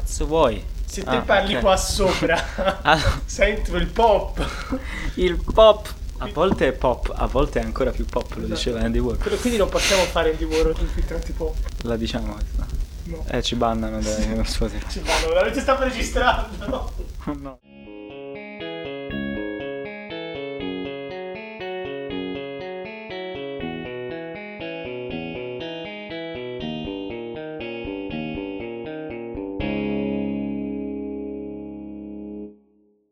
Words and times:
cazzo 0.00 0.26
vuoi? 0.26 0.62
Se 0.86 1.02
te 1.04 1.16
Ah, 1.16 1.20
parli 1.20 1.54
ok. 1.54 1.60
qua 1.60 1.76
sopra, 1.76 2.42
Ah, 2.82 2.98
sento 3.24 3.76
il 3.76 3.86
pop. 3.86 4.44
il 5.14 5.36
pop. 5.52 5.94
A 6.22 6.28
volte 6.32 6.68
è 6.68 6.72
pop, 6.72 7.10
a 7.14 7.26
volte 7.26 7.60
è 7.60 7.64
ancora 7.64 7.90
più 7.92 8.04
pop, 8.04 8.28
lo 8.34 8.40
Esatto. 8.40 8.54
diceva 8.54 8.80
Andy 8.80 8.98
Warhol. 8.98 9.22
Però 9.22 9.36
quindi 9.36 9.58
non 9.58 9.70
possiamo 9.70 10.02
fare 10.02 10.32
Andy 10.32 10.44
Warhol 10.44 10.76
infiltrati 10.78 11.32
pop. 11.32 11.54
La 11.84 11.96
diciamo 11.96 12.34
questa. 12.34 12.66
No. 13.04 13.24
Eh, 13.28 13.42
ci 13.42 13.54
bannano 13.54 14.00
dai 14.00 14.40
Spotify. 14.44 14.90
Ci 14.90 15.00
vanno, 15.00 15.28
veramente 15.28 15.60
sta 15.60 15.76
registrando. 15.82 16.92
No. 17.24 17.58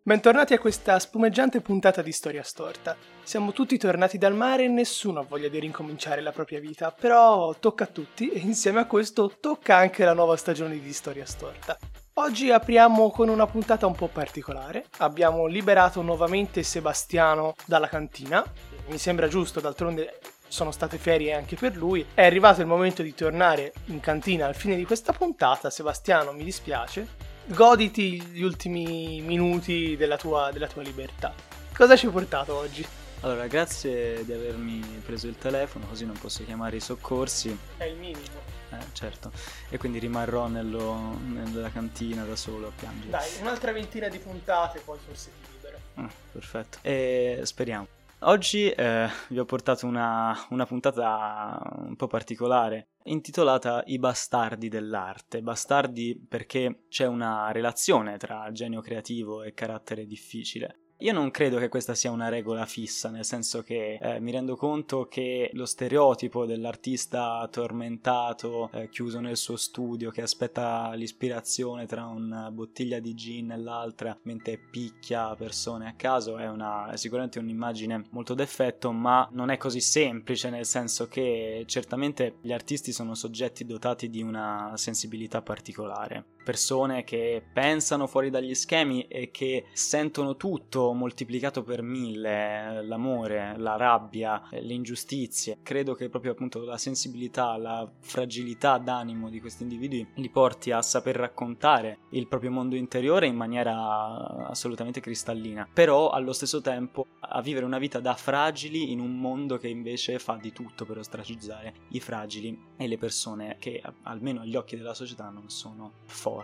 Bentornati 0.08 0.54
a 0.54 0.58
questa 0.58 0.98
spumeggiante 0.98 1.60
puntata 1.60 2.00
di 2.00 2.12
Storia 2.12 2.42
Storta. 2.42 2.96
Siamo 3.22 3.52
tutti 3.52 3.76
tornati 3.76 4.16
dal 4.16 4.34
mare 4.34 4.64
e 4.64 4.68
nessuno 4.68 5.20
ha 5.20 5.22
voglia 5.22 5.48
di 5.48 5.58
rincominciare 5.58 6.22
la 6.22 6.32
propria 6.32 6.60
vita, 6.60 6.90
però 6.90 7.54
tocca 7.60 7.84
a 7.84 7.88
tutti 7.88 8.30
e 8.30 8.38
insieme 8.38 8.80
a 8.80 8.86
questo 8.86 9.36
tocca 9.38 9.76
anche 9.76 10.06
la 10.06 10.14
nuova 10.14 10.38
stagione 10.38 10.80
di 10.80 10.92
Storia 10.94 11.26
Storta. 11.26 11.76
Oggi 12.14 12.50
apriamo 12.50 13.10
con 13.10 13.28
una 13.28 13.46
puntata 13.46 13.86
un 13.86 13.94
po' 13.94 14.06
particolare. 14.06 14.86
Abbiamo 15.00 15.44
liberato 15.44 16.00
nuovamente 16.00 16.62
Sebastiano 16.62 17.54
dalla 17.66 17.88
cantina. 17.88 18.42
Mi 18.86 18.96
sembra 18.96 19.28
giusto, 19.28 19.60
d'altronde 19.60 20.20
sono 20.48 20.70
state 20.70 20.96
ferie 20.96 21.34
anche 21.34 21.54
per 21.54 21.76
lui. 21.76 22.02
È 22.14 22.24
arrivato 22.24 22.62
il 22.62 22.66
momento 22.66 23.02
di 23.02 23.12
tornare 23.12 23.74
in 23.88 24.00
cantina 24.00 24.46
al 24.46 24.54
fine 24.54 24.74
di 24.74 24.86
questa 24.86 25.12
puntata. 25.12 25.68
Sebastiano, 25.68 26.32
mi 26.32 26.44
dispiace. 26.44 27.27
Goditi 27.50 28.20
gli 28.24 28.42
ultimi 28.42 29.22
minuti 29.22 29.96
della 29.96 30.18
tua, 30.18 30.50
della 30.52 30.66
tua 30.66 30.82
libertà. 30.82 31.32
Cosa 31.74 31.96
ci 31.96 32.04
hai 32.04 32.12
portato 32.12 32.54
oggi? 32.54 32.86
Allora, 33.20 33.46
grazie 33.46 34.22
di 34.24 34.32
avermi 34.32 34.80
preso 35.04 35.28
il 35.28 35.38
telefono, 35.38 35.86
così 35.86 36.04
non 36.04 36.16
posso 36.18 36.44
chiamare 36.44 36.76
i 36.76 36.80
soccorsi. 36.80 37.56
È 37.78 37.84
il 37.84 37.96
minimo. 37.96 38.56
Eh, 38.70 38.76
certo. 38.92 39.32
E 39.70 39.78
quindi 39.78 39.98
rimarrò 39.98 40.46
nello- 40.46 41.18
nella 41.26 41.70
cantina 41.70 42.24
da 42.24 42.36
solo 42.36 42.68
a 42.68 42.72
piangere. 42.76 43.08
Dai, 43.10 43.28
un'altra 43.40 43.72
ventina 43.72 44.08
di 44.08 44.18
puntate, 44.18 44.80
poi 44.80 44.98
forse 45.04 45.30
ti 45.40 45.50
libero. 45.52 45.78
Ah, 45.94 46.10
perfetto. 46.30 46.78
E 46.82 47.40
speriamo. 47.44 47.86
Oggi 48.22 48.68
eh, 48.68 49.08
vi 49.28 49.38
ho 49.38 49.44
portato 49.46 49.86
una, 49.86 50.36
una 50.50 50.66
puntata 50.66 51.58
un 51.86 51.96
po' 51.96 52.08
particolare 52.08 52.88
intitolata 53.10 53.82
I 53.86 53.98
bastardi 53.98 54.68
dell'arte. 54.68 55.42
Bastardi 55.42 56.18
perché 56.28 56.84
c'è 56.88 57.06
una 57.06 57.50
relazione 57.50 58.16
tra 58.18 58.50
genio 58.52 58.80
creativo 58.80 59.42
e 59.42 59.54
carattere 59.54 60.06
difficile. 60.06 60.87
Io 61.02 61.12
non 61.12 61.30
credo 61.30 61.58
che 61.58 61.68
questa 61.68 61.94
sia 61.94 62.10
una 62.10 62.28
regola 62.28 62.66
fissa, 62.66 63.08
nel 63.08 63.24
senso 63.24 63.62
che 63.62 64.00
eh, 64.02 64.18
mi 64.18 64.32
rendo 64.32 64.56
conto 64.56 65.06
che 65.06 65.48
lo 65.52 65.64
stereotipo 65.64 66.44
dell'artista 66.44 67.46
tormentato, 67.52 68.68
eh, 68.72 68.88
chiuso 68.88 69.20
nel 69.20 69.36
suo 69.36 69.54
studio, 69.54 70.10
che 70.10 70.22
aspetta 70.22 70.92
l'ispirazione 70.94 71.86
tra 71.86 72.06
una 72.06 72.50
bottiglia 72.50 72.98
di 72.98 73.14
gin 73.14 73.52
e 73.52 73.58
l'altra 73.58 74.18
mentre 74.22 74.58
picchia 74.58 75.36
persone 75.36 75.86
a 75.86 75.94
caso, 75.94 76.36
è, 76.36 76.48
una, 76.48 76.90
è 76.90 76.96
sicuramente 76.96 77.38
un'immagine 77.38 78.06
molto 78.10 78.34
d'effetto, 78.34 78.90
ma 78.90 79.28
non 79.30 79.50
è 79.50 79.56
così 79.56 79.80
semplice, 79.80 80.50
nel 80.50 80.66
senso 80.66 81.06
che 81.06 81.62
certamente 81.68 82.38
gli 82.40 82.52
artisti 82.52 82.90
sono 82.90 83.14
soggetti 83.14 83.64
dotati 83.64 84.10
di 84.10 84.20
una 84.20 84.72
sensibilità 84.74 85.42
particolare. 85.42 86.24
Persone 86.48 87.04
che 87.04 87.42
pensano 87.52 88.06
fuori 88.06 88.30
dagli 88.30 88.54
schemi 88.54 89.02
e 89.02 89.30
che 89.30 89.66
sentono 89.74 90.34
tutto 90.36 90.94
moltiplicato 90.94 91.62
per 91.62 91.82
mille, 91.82 92.82
l'amore, 92.86 93.52
la 93.58 93.76
rabbia, 93.76 94.48
le 94.52 94.72
ingiustizie. 94.72 95.58
Credo 95.62 95.92
che 95.92 96.08
proprio 96.08 96.32
appunto 96.32 96.64
la 96.64 96.78
sensibilità, 96.78 97.54
la 97.58 97.86
fragilità 98.00 98.78
d'animo 98.78 99.28
di 99.28 99.40
questi 99.40 99.64
individui 99.64 100.08
li 100.14 100.30
porti 100.30 100.70
a 100.70 100.80
saper 100.80 101.16
raccontare 101.16 101.98
il 102.12 102.26
proprio 102.26 102.50
mondo 102.50 102.76
interiore 102.76 103.26
in 103.26 103.36
maniera 103.36 104.46
assolutamente 104.48 105.00
cristallina, 105.00 105.68
però 105.70 106.08
allo 106.08 106.32
stesso 106.32 106.62
tempo 106.62 107.08
a 107.20 107.42
vivere 107.42 107.66
una 107.66 107.76
vita 107.76 108.00
da 108.00 108.14
fragili 108.14 108.90
in 108.90 109.00
un 109.00 109.18
mondo 109.18 109.58
che 109.58 109.68
invece 109.68 110.18
fa 110.18 110.38
di 110.40 110.54
tutto 110.54 110.86
per 110.86 110.96
ostracizzare 110.96 111.74
i 111.90 112.00
fragili 112.00 112.58
e 112.78 112.86
le 112.88 112.96
persone 112.96 113.56
che 113.58 113.82
almeno 114.04 114.40
agli 114.40 114.56
occhi 114.56 114.78
della 114.78 114.94
società 114.94 115.28
non 115.28 115.50
sono 115.50 115.92
forti. 116.06 116.37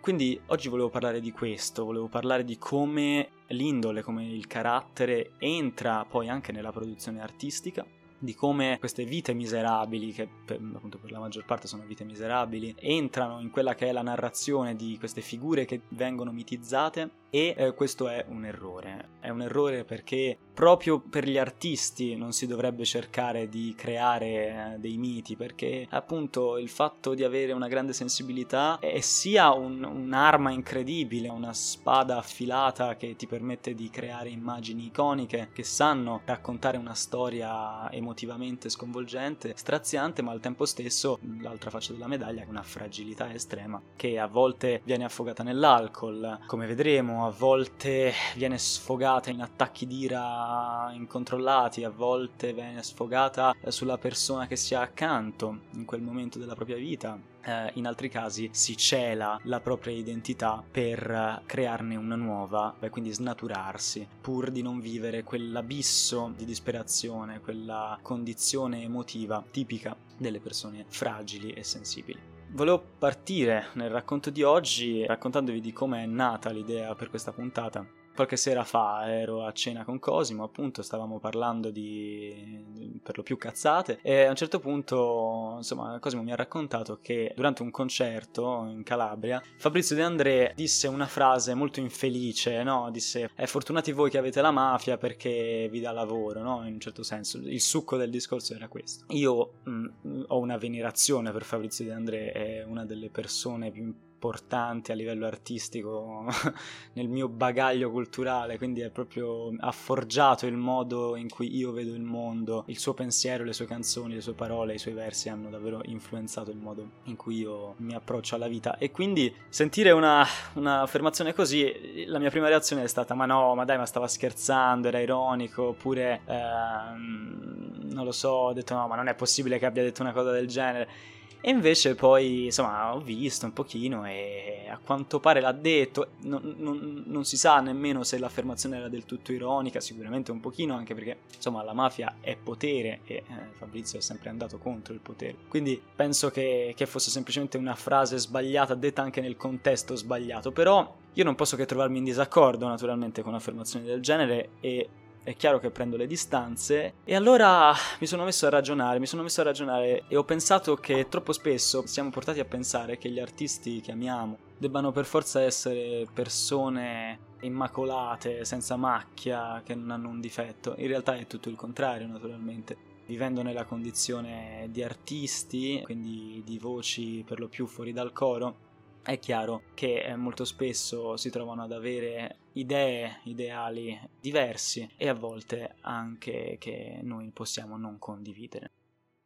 Quindi 0.00 0.40
oggi 0.46 0.68
volevo 0.68 0.88
parlare 0.88 1.20
di 1.20 1.32
questo, 1.32 1.84
volevo 1.84 2.08
parlare 2.08 2.44
di 2.44 2.56
come 2.56 3.28
l'indole, 3.48 4.02
come 4.02 4.24
il 4.24 4.46
carattere 4.46 5.32
entra 5.38 6.04
poi 6.04 6.28
anche 6.28 6.52
nella 6.52 6.72
produzione 6.72 7.20
artistica, 7.20 7.84
di 8.18 8.34
come 8.34 8.78
queste 8.78 9.04
vite 9.04 9.34
miserabili, 9.34 10.12
che 10.12 10.28
per, 10.44 10.60
appunto 10.74 10.98
per 10.98 11.10
la 11.10 11.18
maggior 11.18 11.44
parte 11.44 11.68
sono 11.68 11.84
vite 11.84 12.04
miserabili, 12.04 12.74
entrano 12.78 13.40
in 13.40 13.50
quella 13.50 13.74
che 13.74 13.88
è 13.88 13.92
la 13.92 14.02
narrazione 14.02 14.74
di 14.74 14.96
queste 14.98 15.20
figure 15.20 15.64
che 15.64 15.82
vengono 15.90 16.32
mitizzate 16.32 17.10
e 17.30 17.54
eh, 17.56 17.74
questo 17.74 18.08
è 18.08 18.24
un 18.28 18.44
errore. 18.44 19.16
È 19.20 19.28
un 19.28 19.42
errore 19.42 19.84
perché 19.84 20.38
proprio 20.54 20.98
per 20.98 21.28
gli 21.28 21.38
artisti 21.38 22.16
non 22.16 22.32
si 22.32 22.46
dovrebbe 22.46 22.84
cercare 22.84 23.48
di 23.48 23.74
creare 23.76 24.74
eh, 24.74 24.78
dei 24.78 24.96
miti, 24.96 25.36
perché 25.36 25.86
appunto 25.90 26.56
il 26.58 26.68
fatto 26.68 27.14
di 27.14 27.24
avere 27.24 27.52
una 27.52 27.68
grande 27.68 27.92
sensibilità 27.92 28.78
è 28.78 29.00
sia 29.00 29.52
un, 29.52 29.84
un'arma 29.84 30.50
incredibile, 30.50 31.28
una 31.28 31.52
spada 31.52 32.16
affilata 32.16 32.96
che 32.96 33.14
ti 33.16 33.26
permette 33.26 33.74
di 33.74 33.90
creare 33.90 34.30
immagini 34.30 34.86
iconiche 34.86 35.50
che 35.52 35.62
sanno 35.62 36.22
raccontare 36.24 36.76
una 36.76 36.94
storia 36.94 37.90
emotivamente 37.92 38.68
sconvolgente, 38.68 39.52
straziante, 39.56 40.22
ma 40.22 40.32
al 40.32 40.40
tempo 40.40 40.64
stesso 40.64 41.18
l'altra 41.40 41.70
faccia 41.70 41.92
della 41.92 42.06
medaglia 42.06 42.42
è 42.42 42.46
una 42.48 42.62
fragilità 42.62 43.32
estrema 43.32 43.80
che 43.94 44.18
a 44.18 44.26
volte 44.26 44.80
viene 44.84 45.04
affogata 45.04 45.42
nell'alcol, 45.42 46.40
come 46.46 46.66
vedremo, 46.66 47.17
a 47.26 47.30
volte 47.30 48.12
viene 48.36 48.58
sfogata 48.58 49.30
in 49.30 49.40
attacchi 49.40 49.86
d'ira 49.86 50.90
incontrollati, 50.92 51.84
a 51.84 51.90
volte 51.90 52.52
viene 52.52 52.82
sfogata 52.82 53.54
eh, 53.60 53.70
sulla 53.70 53.98
persona 53.98 54.46
che 54.46 54.56
si 54.56 54.74
ha 54.74 54.80
accanto 54.80 55.60
in 55.72 55.84
quel 55.84 56.02
momento 56.02 56.38
della 56.38 56.54
propria 56.54 56.76
vita. 56.76 57.18
Eh, 57.40 57.70
in 57.74 57.86
altri 57.86 58.08
casi 58.08 58.50
si 58.52 58.76
cela 58.76 59.38
la 59.44 59.60
propria 59.60 59.94
identità 59.94 60.62
per 60.70 61.10
eh, 61.10 61.42
crearne 61.46 61.96
una 61.96 62.16
nuova 62.16 62.76
e 62.80 62.90
quindi 62.90 63.12
snaturarsi, 63.12 64.06
pur 64.20 64.50
di 64.50 64.62
non 64.62 64.80
vivere 64.80 65.22
quell'abisso 65.22 66.32
di 66.36 66.44
disperazione, 66.44 67.40
quella 67.40 67.98
condizione 68.02 68.82
emotiva 68.82 69.44
tipica 69.50 69.96
delle 70.16 70.40
persone 70.40 70.84
fragili 70.88 71.52
e 71.52 71.64
sensibili. 71.64 72.36
Volevo 72.50 72.82
partire 72.98 73.66
nel 73.74 73.90
racconto 73.90 74.30
di 74.30 74.42
oggi 74.42 75.04
raccontandovi 75.04 75.60
di 75.60 75.72
come 75.72 76.02
è 76.02 76.06
nata 76.06 76.50
l'idea 76.50 76.94
per 76.94 77.10
questa 77.10 77.30
puntata. 77.30 77.97
Qualche 78.18 78.36
sera 78.36 78.64
fa 78.64 79.16
ero 79.16 79.44
a 79.44 79.52
cena 79.52 79.84
con 79.84 80.00
Cosimo, 80.00 80.42
appunto, 80.42 80.82
stavamo 80.82 81.20
parlando 81.20 81.70
di, 81.70 82.98
per 83.00 83.16
lo 83.16 83.22
più 83.22 83.36
cazzate 83.36 84.00
e 84.02 84.24
a 84.24 84.30
un 84.30 84.34
certo 84.34 84.58
punto, 84.58 85.54
insomma, 85.58 86.00
Cosimo 86.00 86.24
mi 86.24 86.32
ha 86.32 86.34
raccontato 86.34 86.98
che 87.00 87.32
durante 87.36 87.62
un 87.62 87.70
concerto 87.70 88.66
in 88.68 88.82
Calabria 88.82 89.40
Fabrizio 89.58 89.94
De 89.94 90.02
André 90.02 90.52
disse 90.56 90.88
una 90.88 91.06
frase 91.06 91.54
molto 91.54 91.78
infelice, 91.78 92.64
no? 92.64 92.90
Disse 92.90 93.30
"È 93.36 93.46
fortunati 93.46 93.92
voi 93.92 94.10
che 94.10 94.18
avete 94.18 94.40
la 94.40 94.50
mafia 94.50 94.96
perché 94.96 95.68
vi 95.70 95.78
dà 95.78 95.92
lavoro", 95.92 96.42
no? 96.42 96.66
In 96.66 96.72
un 96.72 96.80
certo 96.80 97.04
senso, 97.04 97.38
il 97.38 97.60
succo 97.60 97.96
del 97.96 98.10
discorso 98.10 98.52
era 98.52 98.66
questo. 98.66 99.04
Io 99.10 99.60
mh, 99.62 100.24
ho 100.26 100.38
una 100.38 100.58
venerazione 100.58 101.30
per 101.30 101.44
Fabrizio 101.44 101.84
De 101.84 101.92
André, 101.92 102.32
è 102.32 102.64
una 102.64 102.84
delle 102.84 103.10
persone 103.10 103.70
più 103.70 103.82
importanti 103.82 104.06
a 104.20 104.94
livello 104.94 105.26
artistico 105.26 106.26
nel 106.94 107.08
mio 107.08 107.28
bagaglio 107.28 107.90
culturale, 107.90 108.58
quindi 108.58 108.80
è 108.80 108.90
proprio 108.90 109.52
ha 109.58 109.72
forgiato 109.72 110.46
il 110.46 110.56
modo 110.56 111.16
in 111.16 111.28
cui 111.28 111.56
io 111.56 111.72
vedo 111.72 111.94
il 111.94 112.02
mondo, 112.02 112.64
il 112.66 112.78
suo 112.78 112.94
pensiero, 112.94 113.44
le 113.44 113.52
sue 113.52 113.66
canzoni, 113.66 114.14
le 114.14 114.20
sue 114.20 114.32
parole, 114.32 114.74
i 114.74 114.78
suoi 114.78 114.94
versi 114.94 115.28
hanno 115.28 115.50
davvero 115.50 115.80
influenzato 115.84 116.50
il 116.50 116.56
modo 116.56 116.90
in 117.04 117.16
cui 117.16 117.38
io 117.38 117.74
mi 117.78 117.94
approccio 117.94 118.34
alla 118.34 118.48
vita 118.48 118.76
e 118.78 118.90
quindi 118.90 119.32
sentire 119.48 119.92
una, 119.92 120.26
affermazione 120.54 121.32
così, 121.32 122.04
la 122.06 122.18
mia 122.18 122.30
prima 122.30 122.48
reazione 122.48 122.82
è 122.82 122.88
stata 122.88 123.14
ma 123.14 123.26
no, 123.26 123.54
ma 123.54 123.64
dai, 123.64 123.78
ma 123.78 123.86
stava 123.86 124.08
scherzando, 124.08 124.88
era 124.88 125.00
ironico, 125.00 125.68
oppure 125.68 126.22
ehm, 126.26 127.90
non 127.92 128.04
lo 128.04 128.12
so, 128.12 128.28
ho 128.28 128.52
detto 128.52 128.74
no, 128.74 128.86
ma 128.86 128.96
non 128.96 129.08
è 129.08 129.14
possibile 129.14 129.58
che 129.58 129.66
abbia 129.66 129.82
detto 129.82 130.02
una 130.02 130.12
cosa 130.12 130.30
del 130.30 130.46
genere. 130.46 131.16
E 131.40 131.50
invece 131.50 131.94
poi, 131.94 132.46
insomma, 132.46 132.94
ho 132.94 133.00
visto 133.00 133.46
un 133.46 133.52
pochino 133.52 134.04
e 134.04 134.66
a 134.68 134.78
quanto 134.78 135.20
pare 135.20 135.40
l'ha 135.40 135.52
detto, 135.52 136.08
non, 136.22 136.54
non, 136.58 137.04
non, 137.06 137.24
si 137.24 137.36
sa 137.36 137.60
nemmeno 137.60 138.02
se 138.02 138.18
l'affermazione 138.18 138.76
era 138.76 138.88
del 138.88 139.04
tutto 139.04 139.32
ironica, 139.32 139.80
sicuramente 139.80 140.32
un 140.32 140.40
pochino, 140.40 140.74
anche 140.74 140.94
perché 140.94 141.18
insomma 141.34 141.62
la 141.62 141.72
mafia 141.72 142.16
è 142.20 142.36
potere 142.36 143.00
e 143.04 143.14
eh, 143.14 143.24
Fabrizio 143.56 143.98
è 143.98 144.02
sempre 144.02 144.30
andato 144.30 144.58
contro 144.58 144.92
il 144.92 145.00
potere. 145.00 145.36
Quindi 145.48 145.80
penso 145.94 146.30
che, 146.30 146.74
che 146.76 146.86
fosse 146.86 147.10
semplicemente 147.10 147.56
una 147.56 147.76
frase 147.76 148.18
sbagliata, 148.18 148.74
detta 148.74 149.02
anche 149.02 149.20
nel 149.20 149.36
contesto 149.36 149.94
sbagliato, 149.94 150.50
però 150.50 150.92
io 151.12 151.24
non 151.24 151.36
posso 151.36 151.56
che 151.56 151.66
trovarmi 151.66 151.98
in 151.98 152.04
disaccordo 152.04 152.66
naturalmente 152.66 153.22
con 153.22 153.34
affermazioni 153.34 153.84
del 153.84 154.00
genere 154.00 154.50
e 154.60 154.88
è 155.28 155.36
chiaro 155.36 155.58
che 155.58 155.70
prendo 155.70 155.98
le 155.98 156.06
distanze 156.06 156.94
e 157.04 157.14
allora 157.14 157.74
mi 158.00 158.06
sono 158.06 158.24
messo 158.24 158.46
a 158.46 158.48
ragionare, 158.48 158.98
mi 158.98 159.04
sono 159.04 159.22
messo 159.22 159.42
a 159.42 159.44
ragionare 159.44 160.04
e 160.08 160.16
ho 160.16 160.24
pensato 160.24 160.74
che 160.76 161.06
troppo 161.10 161.32
spesso 161.32 161.86
siamo 161.86 162.08
portati 162.08 162.40
a 162.40 162.46
pensare 162.46 162.96
che 162.96 163.10
gli 163.10 163.20
artisti 163.20 163.82
che 163.82 163.92
amiamo 163.92 164.38
debbano 164.56 164.90
per 164.90 165.04
forza 165.04 165.42
essere 165.42 166.06
persone 166.10 167.26
immacolate, 167.40 168.46
senza 168.46 168.76
macchia, 168.76 169.60
che 169.62 169.74
non 169.74 169.90
hanno 169.90 170.08
un 170.08 170.20
difetto. 170.20 170.74
In 170.78 170.88
realtà 170.88 171.14
è 171.14 171.26
tutto 171.26 171.50
il 171.50 171.56
contrario, 171.56 172.06
naturalmente. 172.06 172.76
Vivendo 173.06 173.42
nella 173.42 173.64
condizione 173.64 174.66
di 174.70 174.82
artisti, 174.82 175.80
quindi 175.84 176.42
di 176.44 176.58
voci 176.58 177.22
per 177.24 177.38
lo 177.38 177.48
più 177.48 177.66
fuori 177.66 177.92
dal 177.92 178.12
coro, 178.12 178.56
è 179.02 179.18
chiaro 179.18 179.62
che 179.74 180.02
eh, 180.02 180.16
molto 180.16 180.44
spesso 180.44 181.16
si 181.16 181.30
trovano 181.30 181.62
ad 181.62 181.72
avere 181.72 182.36
idee, 182.58 183.20
ideali 183.24 183.98
diversi 184.20 184.88
e 184.96 185.08
a 185.08 185.14
volte 185.14 185.76
anche 185.80 186.56
che 186.58 187.00
noi 187.02 187.30
possiamo 187.30 187.76
non 187.76 187.98
condividere. 187.98 188.70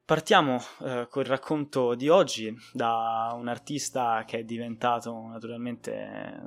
Partiamo 0.04 0.60
eh, 0.80 1.06
col 1.08 1.24
racconto 1.24 1.94
di 1.94 2.08
oggi 2.08 2.54
da 2.72 3.32
un 3.34 3.48
artista 3.48 4.24
che 4.26 4.40
è 4.40 4.44
diventato 4.44 5.26
naturalmente 5.28 6.40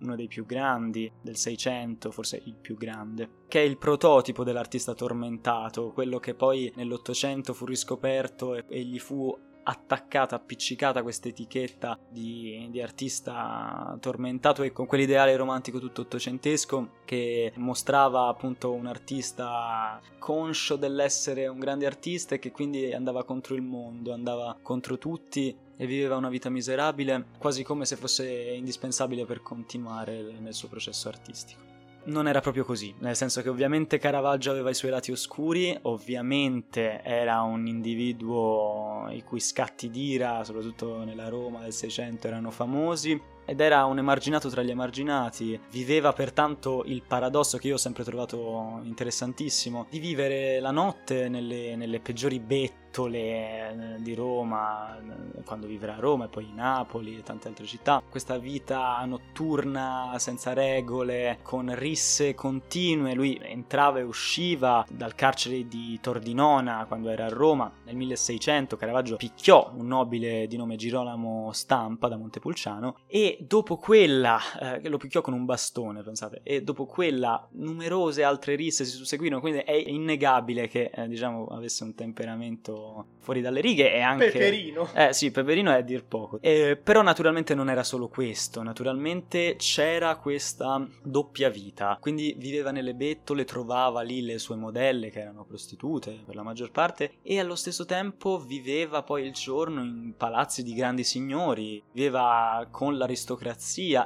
uno 0.00 0.16
dei 0.16 0.26
più 0.26 0.46
grandi 0.46 1.12
del 1.20 1.36
Seicento, 1.36 2.10
forse 2.10 2.40
il 2.42 2.56
più 2.56 2.76
grande, 2.76 3.44
che 3.48 3.60
è 3.60 3.62
il 3.62 3.76
prototipo 3.76 4.44
dell'artista 4.44 4.94
tormentato, 4.94 5.92
quello 5.92 6.18
che 6.18 6.34
poi 6.34 6.72
nell'Ottocento 6.74 7.52
fu 7.52 7.66
riscoperto 7.66 8.54
e, 8.54 8.64
e 8.66 8.82
gli 8.82 8.98
fu 8.98 9.32
attaccata, 9.68 10.36
appiccicata 10.36 11.02
questa 11.02 11.28
etichetta 11.28 11.98
di, 12.08 12.68
di, 12.70 12.80
artista 12.80 13.96
tormentato 14.00 14.62
e 14.62 14.72
con 14.72 14.86
quell'ideale 14.86 15.34
romantico 15.36 15.80
tutto 15.80 16.02
ottocentesco 16.02 16.90
che 17.04 17.52
mostrava 17.56 18.28
appunto 18.28 18.72
un 18.72 18.86
artista 18.86 20.00
conscio 20.18 20.76
dell'essere 20.76 21.48
un 21.48 21.58
grande 21.58 21.86
artista 21.86 22.36
e 22.36 22.38
che 22.38 22.52
quindi 22.52 22.92
andava 22.92 23.24
contro 23.24 23.54
il 23.54 23.62
mondo, 23.62 24.12
andava 24.12 24.56
contro 24.62 24.98
tutti 24.98 25.56
e 25.76 25.86
viveva 25.86 26.16
una 26.16 26.30
vita 26.30 26.48
miserabile, 26.48 27.26
quasi 27.38 27.62
come 27.62 27.84
se 27.84 27.96
fosse 27.96 28.26
indispensabile 28.26 29.26
per 29.26 29.42
continuare 29.42 30.22
nel 30.38 30.54
suo 30.54 30.68
processo 30.68 31.08
artistico 31.08 31.75
non 32.06 32.28
era 32.28 32.40
proprio 32.40 32.64
così, 32.64 32.94
nel 32.98 33.16
senso 33.16 33.42
che 33.42 33.48
ovviamente 33.48 33.98
Caravaggio 33.98 34.50
aveva 34.50 34.70
i 34.70 34.74
suoi 34.74 34.90
lati 34.90 35.10
oscuri, 35.10 35.76
ovviamente 35.82 37.02
era 37.02 37.42
un 37.42 37.66
individuo 37.66 39.08
i 39.10 39.22
cui 39.22 39.40
scatti 39.40 39.90
d'ira, 39.90 40.44
soprattutto 40.44 41.04
nella 41.04 41.28
Roma 41.28 41.60
del 41.60 41.72
Seicento, 41.72 42.26
erano 42.26 42.50
famosi, 42.50 43.20
ed 43.46 43.60
era 43.60 43.84
un 43.84 43.98
emarginato 43.98 44.50
tra 44.50 44.62
gli 44.62 44.70
emarginati, 44.70 45.58
viveva 45.70 46.12
pertanto 46.12 46.82
il 46.84 47.02
paradosso 47.02 47.56
che 47.56 47.68
io 47.68 47.74
ho 47.74 47.78
sempre 47.78 48.04
trovato 48.04 48.80
interessantissimo, 48.82 49.86
di 49.88 49.98
vivere 49.98 50.60
la 50.60 50.72
notte 50.72 51.28
nelle, 51.28 51.76
nelle 51.76 52.00
peggiori 52.00 52.38
bette 52.40 52.84
eh, 53.04 53.96
di 53.98 54.14
Roma, 54.14 54.96
eh, 54.96 55.42
quando 55.44 55.66
vivrà 55.66 55.96
a 55.96 56.00
Roma 56.00 56.24
e 56.24 56.28
poi 56.28 56.50
Napoli 56.54 57.18
e 57.18 57.22
tante 57.22 57.48
altre 57.48 57.66
città. 57.66 58.02
Questa 58.08 58.38
vita 58.38 59.04
notturna 59.04 60.14
senza 60.16 60.54
regole, 60.54 61.40
con 61.42 61.74
risse 61.74 62.34
continue. 62.34 63.14
Lui 63.14 63.38
entrava 63.42 63.98
e 63.98 64.02
usciva 64.02 64.86
dal 64.88 65.14
carcere 65.14 65.66
di 65.68 65.98
Tordinona 66.00 66.86
quando 66.86 67.10
era 67.10 67.26
a 67.26 67.28
Roma. 67.28 67.70
Nel 67.84 67.96
1600 67.96 68.76
Caravaggio 68.76 69.16
picchiò 69.16 69.72
un 69.76 69.86
nobile 69.86 70.46
di 70.46 70.56
nome 70.56 70.76
Girolamo 70.76 71.50
Stampa 71.52 72.08
da 72.08 72.16
Montepulciano 72.16 72.96
e 73.06 73.35
dopo 73.40 73.76
quella, 73.76 74.38
eh, 74.60 74.88
lo 74.88 74.96
picchiò 74.96 75.20
con 75.20 75.34
un 75.34 75.44
bastone, 75.44 76.02
pensate, 76.02 76.40
e 76.42 76.62
dopo 76.62 76.86
quella 76.86 77.46
numerose 77.52 78.22
altre 78.22 78.54
risse 78.54 78.84
si 78.84 78.96
susseguirono, 78.96 79.40
quindi 79.40 79.60
è 79.60 79.72
innegabile 79.72 80.68
che 80.68 80.90
eh, 80.94 81.06
diciamo 81.08 81.46
avesse 81.46 81.84
un 81.84 81.94
temperamento 81.94 83.06
fuori 83.18 83.40
dalle 83.40 83.60
righe 83.60 83.92
e 83.92 84.00
anche... 84.00 84.30
Peperino. 84.30 84.88
Eh 84.94 85.12
sì, 85.12 85.30
Peperino 85.30 85.70
è 85.70 85.74
a 85.74 85.80
dir 85.80 86.04
poco. 86.04 86.38
Eh, 86.40 86.78
però 86.82 87.02
naturalmente 87.02 87.54
non 87.54 87.68
era 87.68 87.82
solo 87.82 88.08
questo, 88.08 88.62
naturalmente 88.62 89.56
c'era 89.56 90.16
questa 90.16 90.86
doppia 91.02 91.48
vita, 91.48 91.98
quindi 92.00 92.34
viveva 92.38 92.70
nelle 92.70 92.94
bettole, 92.94 93.44
trovava 93.44 94.02
lì 94.02 94.22
le 94.22 94.38
sue 94.38 94.56
modelle 94.56 95.10
che 95.10 95.20
erano 95.20 95.44
prostitute 95.44 96.22
per 96.24 96.34
la 96.34 96.42
maggior 96.42 96.70
parte 96.70 97.14
e 97.22 97.38
allo 97.38 97.56
stesso 97.56 97.84
tempo 97.84 98.38
viveva 98.38 99.02
poi 99.02 99.24
il 99.24 99.32
giorno 99.32 99.82
in 99.82 100.14
palazzi 100.16 100.62
di 100.62 100.74
grandi 100.74 101.04
signori, 101.04 101.82
viveva 101.92 102.66
con 102.70 102.96
l'aristocrazia 102.96 103.25